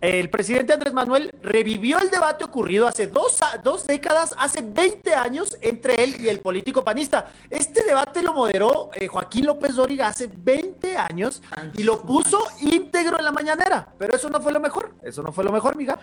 el 0.00 0.30
presidente 0.30 0.72
Andrés 0.72 0.92
Manuel 0.94 1.30
revivió 1.42 1.98
el 1.98 2.10
debate 2.10 2.44
ocurrido 2.44 2.86
hace 2.86 3.06
dos, 3.08 3.38
dos 3.64 3.86
décadas, 3.86 4.34
hace 4.38 4.60
20 4.62 5.14
años, 5.14 5.56
entre 5.60 6.02
él 6.04 6.16
y 6.20 6.28
el 6.28 6.40
político 6.40 6.84
panista. 6.84 7.26
Este 7.50 7.82
debate 7.84 7.95
lo 8.22 8.32
moderó 8.34 8.90
eh, 8.94 9.06
Joaquín 9.06 9.46
López 9.46 9.74
Dóriga 9.74 10.08
hace 10.08 10.28
20 10.34 10.96
años 10.96 11.42
y 11.76 11.82
lo 11.82 12.02
puso 12.02 12.38
íntegro 12.60 13.18
en 13.18 13.24
la 13.24 13.32
mañanera. 13.32 13.88
Pero 13.98 14.16
eso 14.16 14.28
no 14.30 14.40
fue 14.40 14.52
lo 14.52 14.60
mejor. 14.60 14.94
Eso 15.02 15.22
no 15.22 15.32
fue 15.32 15.44
lo 15.44 15.52
mejor, 15.52 15.76
miga. 15.76 15.98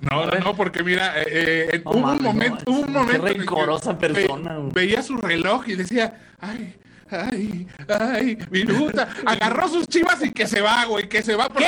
No, 0.00 0.26
no, 0.26 0.38
no, 0.38 0.54
porque 0.54 0.82
mira, 0.84 1.20
eh, 1.22 1.70
eh, 1.72 1.82
No 1.84 1.90
hubo 1.90 2.12
un 2.12 2.22
momento, 2.22 2.62
no, 2.66 2.72
hubo 2.72 2.80
un 2.80 2.86
qué 2.86 2.92
momento 2.92 3.24
que 3.24 3.32
rencorosa 3.34 3.92
ve- 3.94 3.98
persona, 4.08 4.58
veía 4.72 5.02
su 5.02 5.16
reloj 5.16 5.68
y 5.68 5.74
decía, 5.74 6.34
ay, 6.40 6.76
ay, 7.10 7.66
ay, 7.88 8.38
minuta, 8.50 9.08
agarró 9.26 9.68
sus 9.68 9.88
chivas 9.88 10.24
y 10.24 10.30
que 10.30 10.46
se 10.46 10.60
va, 10.60 10.84
güey, 10.84 11.08
que 11.08 11.20
se 11.22 11.34
va 11.34 11.48
porque 11.48 11.66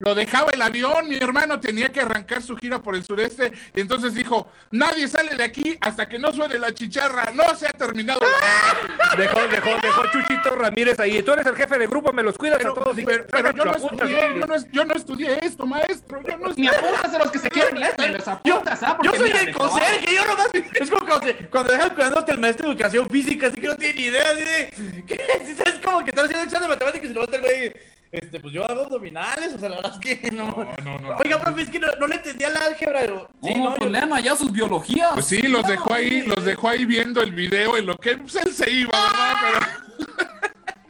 lo 0.00 0.14
dejaba 0.14 0.50
el 0.52 0.60
avión, 0.62 1.08
mi 1.08 1.16
hermano 1.16 1.60
tenía 1.60 1.90
que 1.90 2.00
arrancar 2.00 2.42
su 2.42 2.56
gira 2.56 2.78
por 2.80 2.94
el 2.96 3.04
sureste 3.04 3.52
y 3.74 3.80
entonces 3.80 4.14
dijo, 4.14 4.50
nadie 4.70 5.06
sale 5.08 5.36
de 5.36 5.44
aquí 5.44 5.76
hasta 5.80 6.08
que 6.08 6.18
no 6.18 6.32
suene 6.32 6.58
la 6.58 6.72
chicharra, 6.74 7.30
no 7.34 7.54
se 7.54 7.66
ha 7.68 7.72
terminado. 7.72 8.20
la- 8.20 9.16
Dejó, 9.16 9.40
dejó, 9.48 9.70
dejó 9.82 10.02
Chuchito 10.10 10.50
Ramírez 10.56 10.98
ahí. 11.00 11.22
Tú 11.22 11.32
eres 11.32 11.46
el 11.46 11.54
jefe 11.56 11.78
de 11.78 11.86
grupo, 11.86 12.12
me 12.12 12.22
los 12.22 12.36
cuidas 12.38 12.58
Pero, 12.58 12.72
a 12.72 12.74
todos. 12.74 12.98
y 12.98 13.04
pero- 13.04 13.26
yo, 13.52 13.64
no 13.64 13.72
estudié, 13.72 14.20
yo, 14.38 14.46
no, 14.46 14.56
yo 14.72 14.84
no 14.84 14.94
estudié 14.94 15.38
esto, 15.44 15.66
maestro, 15.66 16.20
yo 16.22 16.36
no 16.38 16.46
Ni 16.56 16.66
estudié. 16.66 16.70
apuntas 16.70 17.14
a 17.14 17.18
los 17.18 17.30
que 17.30 17.38
se 17.38 17.50
quieren 17.50 17.76
ir, 17.76 18.10
los 18.16 18.28
apuntas, 18.28 18.82
¿ah? 18.82 18.98
Yo 19.02 19.12
soy 19.14 19.24
mira, 19.30 19.40
el 19.42 19.54
conserje, 19.54 20.14
yo 20.14 20.24
nomás. 20.26 20.48
Es 20.74 20.90
como 20.90 21.06
cuando, 21.06 21.26
se- 21.26 21.34
cuando 21.48 21.72
dejan 21.72 21.90
cuidándote 21.90 22.32
el 22.32 22.38
maestro 22.38 22.66
de 22.68 22.72
educación 22.74 23.08
física, 23.10 23.48
así 23.48 23.60
que 23.60 23.66
no 23.66 23.76
tiene 23.76 23.94
ni 23.94 24.02
idea, 24.06 24.24
así 24.32 24.44
de. 24.44 25.04
¿Qué? 25.06 25.54
Sabes 25.56 25.78
como 25.84 26.02
que 26.04 26.10
estás 26.10 26.24
haciendo 26.24 26.44
examen 26.44 26.68
de 26.68 26.74
matemáticas 26.74 27.10
y 27.10 27.12
levanta 27.14 27.36
el 27.36 27.42
güey. 27.42 27.72
Este, 28.12 28.40
pues 28.40 28.52
yo 28.52 28.64
hago 28.64 28.82
abdominales, 28.82 29.54
o 29.54 29.58
sea, 29.58 29.68
la 29.68 29.76
verdad 29.76 29.92
es 29.94 30.18
que 30.18 30.30
no. 30.32 30.46
no, 30.84 30.98
no. 30.98 31.16
Oiga, 31.16 31.38
profe, 31.40 31.62
es 31.62 31.70
que 31.70 31.78
no, 31.78 31.86
no 32.00 32.06
le 32.08 32.16
entendía 32.16 32.48
el 32.48 32.56
álgebra, 32.56 33.00
pero. 33.00 33.28
Sí, 33.42 33.54
no, 33.54 33.70
Pues 33.76 33.80
yo- 33.82 33.88
lean 33.88 34.12
allá 34.12 34.34
sus 34.36 34.50
biologías. 34.50 35.10
Pues 35.14 35.26
sí, 35.26 35.42
los 35.42 35.66
dejó 35.66 35.94
ahí, 35.94 36.22
los 36.22 36.44
dejó 36.44 36.68
ahí 36.68 36.84
viendo 36.84 37.22
el 37.22 37.32
video 37.32 37.76
en 37.76 37.86
lo 37.86 37.96
que 37.96 38.16
pues, 38.16 38.34
él 38.36 38.52
se 38.52 38.68
iba, 38.70 38.90
¿verdad? 38.92 39.68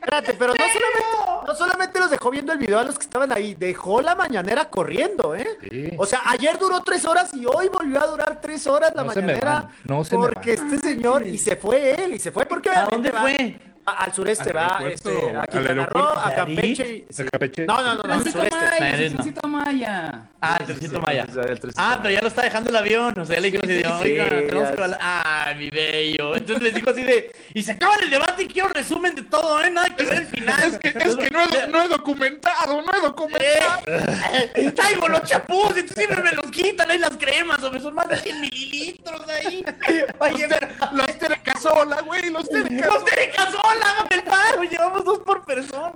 Pero 0.02 0.16
Espérate, 0.16 0.33
pero 0.38 0.54
no 0.54 0.64
solamente, 0.64 1.46
no 1.46 1.54
solamente 1.54 1.98
los 2.00 2.11
dejó 2.11 2.30
viendo 2.30 2.52
el 2.52 2.59
video 2.59 2.78
a 2.78 2.85
los 2.85 2.96
que 2.98 3.04
estaban 3.04 3.30
ahí, 3.33 3.54
dejó 3.54 4.00
la 4.00 4.14
mañanera 4.14 4.70
corriendo, 4.70 5.37
¿eh? 5.37 5.46
Sí. 5.70 5.90
O 5.98 6.06
sea, 6.06 6.22
ayer 6.24 6.59
duró 6.59 6.80
tres 6.80 7.04
horas 7.04 7.30
y 7.35 7.44
hoy 7.44 7.68
volvió 7.68 8.02
a 8.02 8.06
durar 8.06 8.40
tres 8.40 8.66
horas 8.66 8.92
la 8.96 9.04
No 9.04 9.12
se 9.12 9.20
me 9.20 9.26
mañanera. 9.35 9.52
van, 9.52 9.68
no 9.85 10.02
se 10.04 10.16
me 10.16 10.26
porque 10.26 10.56
van. 10.56 10.72
este 10.72 10.88
señor, 10.88 11.26
y 11.26 11.37
se 11.37 11.54
fue 11.56 11.92
él, 11.92 12.14
y 12.14 12.18
se 12.18 12.33
fue 12.33 12.46
porque 12.46 12.70
¿A 12.70 12.87
dónde 12.87 13.11
va 13.11 13.20
fue? 13.20 13.61
Al 13.87 14.12
sureste, 14.14 14.53
va 14.53 14.81
este, 14.90 15.11
a 15.37 15.47
Quintana 15.47 15.87
Roo, 15.87 16.03
a 16.03 16.35
Campeche. 16.35 17.07
y- 17.09 17.23
¿A 17.23 17.25
Campeche? 17.31 17.66
No, 17.66 17.83
no, 17.83 17.95
no, 17.95 18.03
no, 18.03 18.14
al 18.14 18.23
sureste. 18.31 18.57
Maya, 18.57 18.77
Trencito. 18.77 19.23
Trencito 19.23 19.49
Maya. 19.49 20.23
Ah, 20.43 20.57
el 20.61 20.66
trencito 20.66 21.01
Maya. 21.01 21.27
Sí, 21.33 21.38
el 21.38 21.73
Ah, 21.77 21.99
pero 22.03 22.14
ya 22.14 22.21
lo 22.23 22.29
está 22.29 22.43
dejando 22.43 22.71
el 22.71 22.77
avión. 22.77 23.19
O 23.19 23.25
sea, 23.25 23.37
ya 23.37 23.40
le 23.43 23.51
dijo 23.51 23.62
así 23.64 23.75
de, 23.75 23.83
Sí, 23.83 23.88
oiga, 23.90 24.25
sí, 24.25 24.31
tenemos 24.47 24.71
que 24.71 24.83
hablar. 24.83 24.99
Ah, 25.03 25.55
mi 25.57 25.71
bello. 25.71 26.37
Entonces 26.37 26.62
les 26.62 26.75
dijo 26.75 26.90
así 26.90 27.03
de, 27.03 27.33
y 27.55 27.62
se 27.62 27.73
acaba 27.73 27.97
el 27.97 28.11
debate 28.11 28.43
y 28.45 28.47
quiero 28.49 28.69
resumen 28.69 29.14
de 29.14 29.23
todo, 29.23 29.62
¿eh? 29.62 29.71
Nada 29.71 29.95
que 29.95 30.05
ver 30.05 30.14
el 30.21 30.27
final. 30.27 30.62
es 30.64 30.79
que, 30.79 30.88
es 30.88 31.16
que 31.16 31.31
no, 31.31 31.40
he, 31.43 31.66
no 31.69 31.83
he 31.83 31.88
documentado, 31.88 32.83
no 32.83 32.93
he 32.97 33.01
documentado. 33.01 33.81
Eh, 34.55 34.73
traigo 34.75 35.09
los 35.09 35.23
chapús 35.25 35.77
y 35.77 35.83
tú 35.83 35.95
siempre 35.95 36.23
me 36.23 36.33
los 36.33 36.47
quitan 36.51 36.90
ahí 36.90 36.99
las 36.99 37.16
cremas, 37.16 37.62
o 37.62 37.71
me 37.71 37.81
son 37.81 37.95
más 37.95 38.09
de 38.09 38.16
100 38.19 38.40
mililitros 38.40 39.23
ahí. 39.29 39.64
Oye, 40.19 40.47
pero... 40.49 40.69
Los 40.93 41.19
Terecasola, 41.19 42.01
güey, 42.03 42.31
los 42.31 42.49
Terecasola. 42.49 42.87
¡Los 42.95 43.05
Hágame 43.70 44.09
el 44.16 44.22
paro! 44.24 44.62
Llevamos 44.64 45.04
dos 45.04 45.18
por 45.20 45.44
persona. 45.44 45.92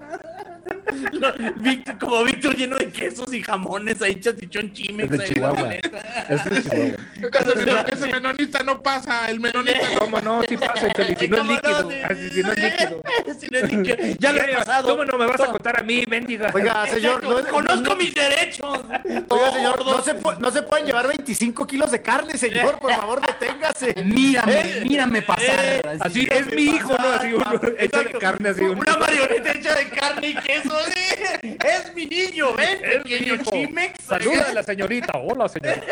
No, 1.13 1.33
Víctor- 1.57 1.99
como 1.99 2.25
Víctor 2.25 2.57
lleno 2.57 2.77
de 2.77 2.89
quesos 2.91 3.33
y 3.35 3.43
jamones 3.43 4.01
ahí, 4.01 4.21
chachichón 4.21 4.73
chimex. 4.73 5.11
Es 5.13 5.19
de 5.19 5.25
ahí 5.25 5.33
en 5.35 5.41
la 5.43 5.49
Chihuahua. 5.51 5.63
maleta. 5.69 5.99
Es 6.29 6.45
de 6.45 6.63
Chihuahua. 6.63 7.81
Ese, 7.83 7.95
ese 7.95 8.07
menonita 8.13 8.63
no 8.63 8.83
pasa, 8.83 9.29
el 9.31 9.41
menonita 9.41 9.89
no. 9.93 9.99
¿Cómo 10.01 10.21
no? 10.21 10.43
Si 10.45 10.57
pasa, 10.57 10.89
Choli, 10.93 11.17
si 11.19 11.29
no 11.29 11.37
es 11.37 11.43
¿Cómo 11.43 11.53
líquido. 11.53 11.91
Sí, 11.91 11.97
Así, 12.05 12.31
si 12.31 12.43
no 12.43 12.53
es 12.53 12.59
líquido. 12.59 13.03
Si 13.39 13.47
no 13.49 13.59
es 13.59 13.73
líquido. 13.73 13.97
Ya 14.19 14.33
lo 14.33 14.43
he 14.43 14.55
pasado. 14.55 14.89
¿Cómo 14.91 15.05
no 15.05 15.19
me 15.19 15.27
vas 15.27 15.41
a 15.41 15.47
contar 15.47 15.81
a 15.81 15.83
mí, 15.83 16.05
bendiga? 16.09 16.51
Oiga, 16.55 16.87
señor, 16.87 17.23
no, 17.23 17.45
conozco 17.49 17.81
no- 17.91 17.97
mis 17.97 18.15
derechos. 18.15 18.81
Oiga, 19.29 19.53
señor, 19.53 19.85
no 19.85 20.03
se, 20.03 20.15
no 20.39 20.51
se 20.51 20.63
pueden 20.63 20.87
llevar 20.87 21.09
25 21.09 21.67
kilos 21.67 21.91
de 21.91 22.01
carne, 22.03 22.39
señor, 22.39 22.79
por 22.79 22.93
favor, 22.93 23.21
deténgase. 23.27 23.95
Mírame, 24.05 24.81
mírame 24.85 25.23
pasar. 25.23 25.97
Así 26.01 26.27
es 26.31 26.47
mi 26.55 26.63
hijo, 26.63 26.91
¿no? 26.97 27.09
Así 27.09 27.33
uno 27.33 27.59
hecho 27.79 28.05
de 28.05 28.11
carne, 28.13 28.49
así 28.49 28.63
un... 28.63 28.79
Una 28.79 28.97
marioneta 28.97 29.53
hecha 29.53 29.75
de 29.75 29.89
carne 29.89 30.29
y 30.29 30.35
queso. 30.35 30.75
¿sí? 30.87 31.57
Es 31.65 31.95
mi 31.95 32.07
niño, 32.07 32.55
¿ven? 32.55 32.79
Es 32.85 33.03
Pequeño 33.03 33.37
chimex. 33.43 34.05
Saluda 34.05 34.47
a 34.49 34.55
la 34.55 34.63
señorita. 34.63 35.19
Hola, 35.19 35.49
señor. 35.49 35.75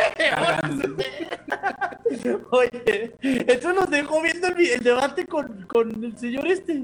Oye, 2.50 3.12
entonces 3.22 3.74
nos 3.74 3.90
dejó 3.90 4.22
viendo 4.22 4.48
el, 4.48 4.66
el 4.66 4.80
debate 4.80 5.26
con, 5.26 5.66
con 5.66 6.04
el 6.04 6.16
señor 6.18 6.46
este. 6.46 6.82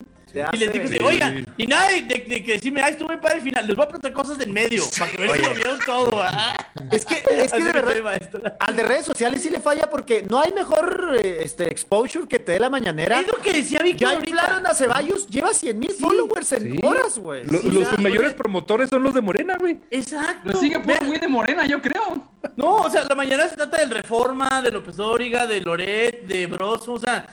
Y 0.53 0.57
les 0.57 0.73
digo, 0.73 0.87
sí, 0.89 0.99
oigan, 1.03 1.47
y 1.57 1.67
nada 1.67 1.89
de, 1.89 2.03
de- 2.03 2.25
de 2.29 2.45
que 2.45 2.53
decirme, 2.53 2.83
ay, 2.83 2.93
estuve 2.93 3.19
para 3.19 3.35
el 3.37 3.41
final, 3.43 3.67
les 3.67 3.75
voy 3.77 3.85
a 3.85 3.89
preguntar 3.89 4.13
cosas 4.13 4.39
del 4.39 4.53
medio, 4.53 4.83
para 4.99 5.11
que 5.11 5.17
vean 5.23 5.33
que 5.41 5.47
lo 5.49 5.55
vieron 5.55 5.79
todo, 5.85 6.23
¿ah? 6.23 6.55
Es 6.91 7.05
que, 7.05 7.15
es 7.31 7.53
que 7.53 7.63
de 7.63 7.73
verdad, 7.73 8.21
al 8.61 8.77
de 8.77 8.83
redes 8.83 9.05
sociales 9.07 9.43
sí 9.43 9.51
le 9.51 9.61
falla 9.61 9.89
porque 9.91 10.25
no 10.29 10.41
hay 10.41 10.53
mejor 10.53 11.17
este, 11.23 11.65
exposure 11.71 12.27
que 12.29 12.39
te 12.39 12.53
dé 12.53 12.61
la 12.61 12.71
mañanera. 12.71 13.21
Es 13.21 13.27
lo 13.27 13.35
que 13.43 13.53
decía 13.53 13.81
Víctor 13.83 14.09
Ya 14.11 14.15
inflaron 14.31 14.67
a 14.67 14.75
Ceballos, 14.75 15.27
lleva 15.29 15.53
100 15.53 15.79
mil 15.79 15.91
followers 15.91 16.53
en 16.53 16.73
Sí. 16.73 16.79
horas, 16.83 17.19
güey. 17.19 17.45
Lo- 17.45 17.59
Sí, 17.61 17.71
los 17.71 17.91
ya, 17.91 17.97
mayores 17.99 18.31
güey. 18.31 18.37
promotores 18.37 18.89
son 18.91 19.03
los 19.03 19.15
de 19.15 19.21
Morena, 19.21 19.57
güey. 19.59 19.79
Exacto. 19.91 20.51
Lo 20.53 20.59
sigue 20.59 20.79
por 20.81 21.03
muy 21.05 21.19
de 21.19 21.29
morena, 21.29 21.67
yo 21.67 21.81
creo. 21.83 22.29
No, 22.57 22.77
o 22.77 22.91
sea, 22.91 23.05
la 23.05 23.15
mañana 23.15 23.49
se 23.49 23.57
trata 23.57 23.79
del 23.79 23.91
Reforma, 23.91 24.63
de 24.63 24.71
López 24.71 24.97
Dóriga, 24.97 25.47
de 25.47 25.61
Loret, 25.61 26.27
de 26.27 26.47
Broso, 26.47 26.93
o 26.93 26.99
sea, 26.99 27.27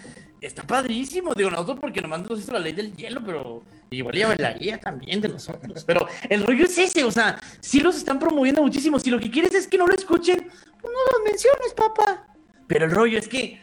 está 0.47 0.63
padrísimo. 0.63 1.33
Digo, 1.33 1.49
nosotros 1.49 1.79
porque 1.79 2.01
nomás 2.01 2.29
nos 2.29 2.39
hizo 2.39 2.53
la 2.53 2.59
ley 2.59 2.73
del 2.73 2.95
hielo, 2.95 3.21
pero 3.25 3.63
igual 3.89 4.15
ya 4.15 4.35
la 4.37 4.53
guía 4.53 4.79
también 4.79 5.21
de 5.21 5.29
nosotros. 5.29 5.83
Pero 5.85 6.07
el 6.29 6.45
rollo 6.45 6.65
es 6.65 6.77
ese, 6.77 7.03
o 7.03 7.11
sea, 7.11 7.39
sí 7.59 7.79
los 7.79 7.95
están 7.95 8.19
promoviendo 8.19 8.61
muchísimo. 8.61 8.99
Si 8.99 9.09
lo 9.09 9.19
que 9.19 9.31
quieres 9.31 9.53
es 9.53 9.67
que 9.67 9.77
no 9.77 9.87
lo 9.87 9.93
escuchen, 9.93 10.39
pues 10.39 10.93
no 10.93 11.17
los 11.17 11.23
menciones, 11.25 11.73
papá. 11.75 12.27
Pero 12.67 12.85
el 12.85 12.91
rollo 12.91 13.19
es 13.19 13.27
que, 13.27 13.61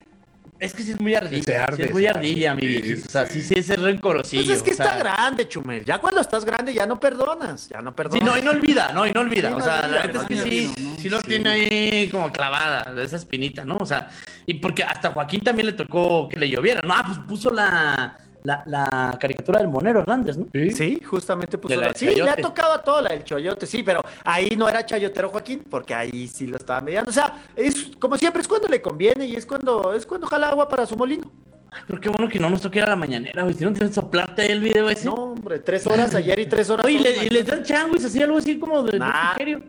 es 0.62 0.74
que 0.74 0.84
sí 0.84 0.92
es 0.92 1.00
muy 1.00 1.14
ardilla. 1.14 1.64
arde, 1.64 1.76
sí 1.76 1.82
es 1.82 1.92
muy 1.92 2.06
ardilla, 2.06 2.54
mi 2.54 2.66
viejito. 2.68 3.06
O 3.08 3.10
sea, 3.10 3.26
sí, 3.26 3.42
sí 3.42 3.54
es 3.56 3.68
el 3.70 3.82
rencorosillo. 3.82 4.44
Pues 4.44 4.58
es 4.58 4.62
que 4.62 4.74
sea, 4.74 4.86
está 4.86 4.98
grande, 4.98 5.48
Chumel. 5.48 5.84
Ya 5.84 5.98
cuando 5.98 6.20
estás 6.20 6.44
grande 6.44 6.72
ya 6.72 6.86
no 6.86 7.00
perdonas. 7.00 7.68
Ya 7.68 7.80
no 7.80 7.94
perdonas. 7.94 8.20
Sí, 8.20 8.24
no, 8.24 8.38
y 8.38 8.42
no 8.42 8.52
olvida, 8.52 8.92
no, 8.92 9.04
y 9.04 9.10
no 9.10 9.20
olvida. 9.22 9.48
Sí, 9.48 9.54
o 9.54 9.58
no 9.58 9.64
sea, 9.64 9.80
olvida, 9.80 10.06
la 10.06 10.12
no 10.12 10.20
es 10.22 10.26
que 10.28 10.36
sí, 10.36 10.74
¿no? 10.78 10.96
sí 10.98 11.08
lo 11.08 11.20
tiene 11.20 11.50
ahí 11.50 12.08
como 12.10 12.30
clavada, 12.30 12.94
esa 13.02 13.16
espinita, 13.16 13.64
¿no? 13.64 13.76
O 13.78 13.86
sea, 13.86 14.08
y 14.46 14.54
porque 14.54 14.84
hasta 14.84 15.10
Joaquín 15.10 15.40
también 15.40 15.66
le 15.66 15.72
tocó 15.72 16.28
que 16.28 16.38
le 16.38 16.48
lloviera, 16.48 16.80
¿no? 16.84 16.94
Ah, 16.94 17.02
pues 17.04 17.18
puso 17.26 17.50
la, 17.50 18.16
la, 18.44 18.62
la 18.66 19.16
caricatura 19.20 19.58
del 19.60 19.68
Monero 19.68 20.00
Hernández, 20.00 20.36
¿no? 20.36 20.46
Sí, 20.52 21.00
justamente 21.04 21.58
puso 21.58 21.74
la 21.76 21.88
la... 21.88 21.94
Sí, 21.94 22.06
le 22.06 22.28
ha 22.28 22.36
tocado 22.36 22.72
a 22.72 22.82
toda 22.82 23.02
la 23.02 23.10
del 23.10 23.24
choyote, 23.24 23.66
sí, 23.66 23.82
pero 23.82 24.04
ahí 24.24 24.54
no 24.56 24.68
era 24.68 24.84
chayotero 24.84 25.28
Joaquín, 25.28 25.62
porque 25.70 25.94
ahí 25.94 26.26
sí 26.28 26.46
lo 26.46 26.56
estaba 26.56 26.80
mediando. 26.80 27.10
O 27.10 27.12
sea, 27.14 27.42
es 27.56 27.92
como 27.98 28.16
siempre, 28.16 28.42
es 28.42 28.48
cuando 28.48 28.68
le 28.68 28.82
conviene 28.82 29.26
y 29.26 29.36
es 29.36 29.46
cuando, 29.46 29.94
es 29.94 30.04
cuando 30.06 30.26
jala 30.26 30.48
agua 30.48 30.68
para 30.68 30.86
su 30.86 30.96
molino. 30.96 31.30
Ay, 31.74 31.82
pero 31.86 31.98
qué 32.02 32.08
bueno 32.10 32.28
que 32.28 32.38
no 32.38 32.50
nos 32.50 32.60
toque 32.60 32.80
ir 32.80 32.84
a 32.84 32.88
la 32.90 32.96
mañanera, 32.96 33.44
güey. 33.44 33.54
Si 33.54 33.64
no 33.64 33.72
tienes 33.72 33.94
soplarte 33.94 34.42
ahí 34.42 34.50
el 34.50 34.60
video 34.60 34.90
ese. 34.90 35.06
No, 35.06 35.14
hombre, 35.14 35.58
tres 35.60 35.86
horas 35.86 36.14
ayer 36.14 36.38
y 36.38 36.44
tres 36.44 36.68
horas 36.68 36.84
Oye, 36.84 36.98
le, 37.00 37.24
y 37.24 37.30
les 37.30 37.46
dan 37.46 37.62
changuis 37.62 38.04
así, 38.04 38.22
algo 38.22 38.36
así 38.36 38.58
como 38.58 38.82
de, 38.82 38.98
Nah. 38.98 39.08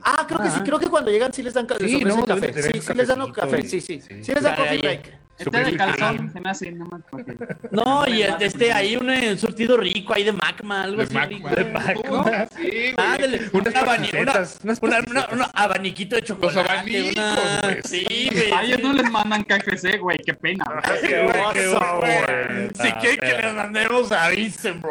Ah, 0.02 0.26
creo 0.28 0.40
que 0.42 0.50
sí, 0.50 0.58
Ah. 0.60 0.64
creo 0.66 0.80
que 0.80 0.88
cuando 0.88 1.10
llegan 1.12 1.32
sí 1.32 1.42
les 1.42 1.54
dan 1.54 1.66
les 1.80 1.90
Sí, 1.90 2.04
no, 2.04 2.26
café. 2.26 2.62
Sí, 2.62 2.72
un 2.76 2.82
sí 2.82 2.94
les 2.94 3.08
dan 3.08 3.22
un 3.22 3.32
café, 3.32 3.60
y- 3.60 3.70
sí, 3.70 3.80
sí. 3.80 4.02
sí. 4.02 4.22
Sí 4.22 4.34
les 4.34 4.44
dan 4.44 4.56
coffee 4.58 4.70
ahí. 4.72 4.80
break. 4.80 5.23
Este 5.38 5.64
de 5.64 5.76
calzón 5.76 6.32
se 6.32 6.40
me 6.40 6.50
hace 6.50 6.72
nada 6.72 6.92
más 6.92 7.02
porque... 7.10 7.36
No, 7.72 8.08
y 8.08 8.22
este, 8.22 8.46
este 8.46 8.72
ahí 8.72 8.96
un 8.96 9.10
eh, 9.10 9.36
surtido 9.38 9.78
rico 9.78 10.14
ahí 10.14 10.24
de 10.24 10.32
magma, 10.32 10.84
algo 10.84 10.98
De 10.98 11.04
así. 11.04 11.14
Magma. 11.16 11.50
rico. 11.50 11.50
De 11.50 11.66
Magma. 11.66 12.48
Sí, 12.56 12.70
güey. 12.70 12.94
Ándale, 12.98 13.42
Unas 13.52 14.60
un 14.64 14.70
una- 14.82 15.00
una- 15.00 15.06
una- 15.10 15.28
un 15.32 15.42
abaniquito 15.54 16.16
de 16.16 16.22
chocolate. 16.22 16.60
abanicos, 16.60 17.12
una- 17.14 17.60
güey. 17.64 17.78
Sí, 17.84 18.30
güey. 18.32 18.52
A 18.52 18.64
ellos 18.64 18.80
no 18.82 18.94
les 18.94 19.10
mandan 19.12 19.44
KFC, 19.44 19.98
güey, 19.98 20.18
qué 20.26 20.34
pena. 20.36 20.66
güey. 20.66 21.02
Qué 21.54 21.68
oso, 21.68 21.98
bueno. 22.00 22.70
Si 22.82 22.92
quieren 22.94 23.20
que 23.20 23.42
les 23.42 23.54
mandemos, 23.56 24.12
avisen, 24.12 24.82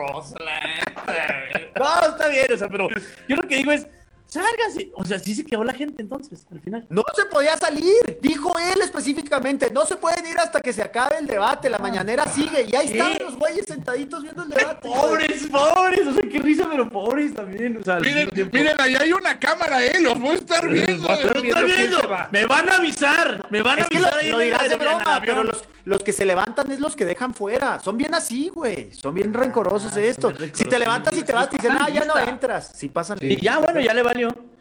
neta. 0.40 1.70
No, 1.78 2.09
está 2.09 2.28
bien, 2.28 2.46
o 2.52 2.57
sea, 2.57 2.68
pero 2.68 2.88
yo 3.28 3.37
lo 3.37 3.42
que 3.42 3.57
digo 3.57 3.72
es, 3.72 3.87
sálganse. 4.33 4.90
O 4.95 5.05
sea, 5.05 5.18
sí 5.18 5.35
se 5.35 5.45
quedó 5.45 5.62
la 5.64 5.75
gente 5.75 6.01
entonces, 6.03 6.47
al 6.51 6.61
final. 6.61 6.87
No 6.88 7.03
se 7.14 7.27
podía 7.27 7.57
salir, 7.57 8.18
dijo 8.21 8.53
él 8.59 8.81
específicamente, 8.83 9.71
no 9.71 9.85
se 9.85 9.97
pueden 9.97 10.27
ir 10.27 10.38
hasta 10.38 10.61
que 10.61 10.73
se 10.73 10.83
acabe 10.83 11.18
el 11.18 11.27
debate, 11.27 11.68
la 11.68 11.79
mañanera 11.79 12.27
sigue 12.27 12.66
y 12.68 12.75
ahí 12.75 12.88
¿Qué? 12.88 12.92
estaban 12.99 13.18
los 13.21 13.37
güeyes 13.37 13.66
sentaditos 13.66 14.23
viendo 14.23 14.42
el 14.45 14.49
debate. 14.51 14.88
Pobres, 14.88 15.47
pobres, 15.49 16.07
o 16.07 16.14
sea, 16.14 16.23
qué 16.31 16.38
risa, 16.38 16.66
pero 16.71 16.88
pobres 16.88 17.35
también. 17.35 17.77
O 17.77 17.85
sea, 17.85 18.01
Miren, 18.01 18.31
miren, 18.53 18.81
ahí 18.81 18.97
hay 18.97 19.12
una 19.12 19.38
cámara, 19.38 19.85
eh, 19.85 20.01
los 20.01 20.18
voy 20.18 20.31
a 20.31 20.35
estar 20.35 20.68
viendo. 20.68 21.11
a 21.11 21.14
estar 21.14 21.40
viendo 21.64 22.09
va. 22.09 22.29
me 22.33 22.47
van 22.47 22.68
a 22.71 22.77
avisar, 22.77 23.47
me 23.51 23.62
van 23.62 23.81
a 23.81 23.83
Es 23.83 23.90
lo, 23.90 23.99
avisar 23.99 24.18
ahí 24.18 24.31
lo 24.31 24.38
dirás 24.38 24.68
de 24.68 24.75
el 24.75 24.81
broma, 24.81 25.23
pero 25.25 25.45
los, 25.45 25.62
los 25.85 26.03
que 26.03 26.12
se 26.12 26.25
levantan 26.25 26.71
es 26.71 26.81
los 26.81 26.95
que 26.95 27.05
dejan 27.05 27.35
fuera. 27.35 27.81
Son 27.81 27.97
bien 27.97 28.14
así, 28.14 28.49
güey. 28.49 28.92
Son 28.92 29.14
bien 29.14 29.35
rencorosos 29.35 29.95
de 29.95 30.09
esto. 30.09 30.29
Ah, 30.29 30.37
bien 30.38 30.55
Si 30.55 30.64
te 30.64 30.79
levantas 30.79 31.16
y 31.16 31.23
te 31.23 31.33
vas, 31.33 31.51
te 31.51 31.57
dicen, 31.57 31.77
ah, 31.79 31.88
ya 31.90 32.05
no 32.05 32.18
entras. 32.18 32.73
Sí 32.75 32.88
pasan. 32.88 33.18
Y 33.21 33.40
ya, 33.40 33.59
bueno, 33.59 33.81
ya 33.81 33.92
le 33.92 34.03
valió. 34.25 34.53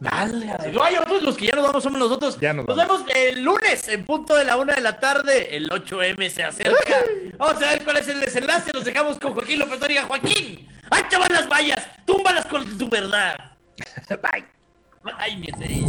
Dale, 0.00 0.46
dale. 0.46 0.78
Oye, 0.78 0.96
nosotros 0.96 1.22
los 1.22 1.36
que 1.36 1.46
ya 1.46 1.56
nos 1.56 1.66
vamos 1.66 1.82
somos 1.82 1.98
nosotros. 1.98 2.38
Ya 2.40 2.52
nos 2.52 2.66
vemos 2.66 3.02
el 3.14 3.42
lunes 3.42 3.88
en 3.88 4.04
punto 4.04 4.36
de 4.36 4.44
la 4.44 4.56
una 4.56 4.74
de 4.74 4.80
la 4.80 5.00
tarde. 5.00 5.56
El 5.56 5.68
8M 5.68 6.28
se 6.30 6.44
acerca. 6.44 6.96
Vamos 7.36 7.62
a 7.62 7.70
ver 7.70 7.84
cuál 7.84 7.96
es 7.96 8.08
el 8.08 8.20
desenlace. 8.20 8.72
Nos 8.72 8.84
dejamos 8.84 9.18
con 9.18 9.34
Joaquín 9.34 9.58
López 9.58 9.80
Dóriga. 9.80 10.04
Joaquín, 10.04 10.68
¡ancha 10.90 11.18
van 11.18 11.32
las 11.32 11.48
vallas! 11.48 11.84
¡Túmbalas 12.06 12.46
con 12.46 12.78
tu 12.78 12.88
verdad! 12.88 13.36
Bye. 14.08 14.44
Ay, 15.18 15.36
mi 15.36 15.48
estrella. 15.48 15.88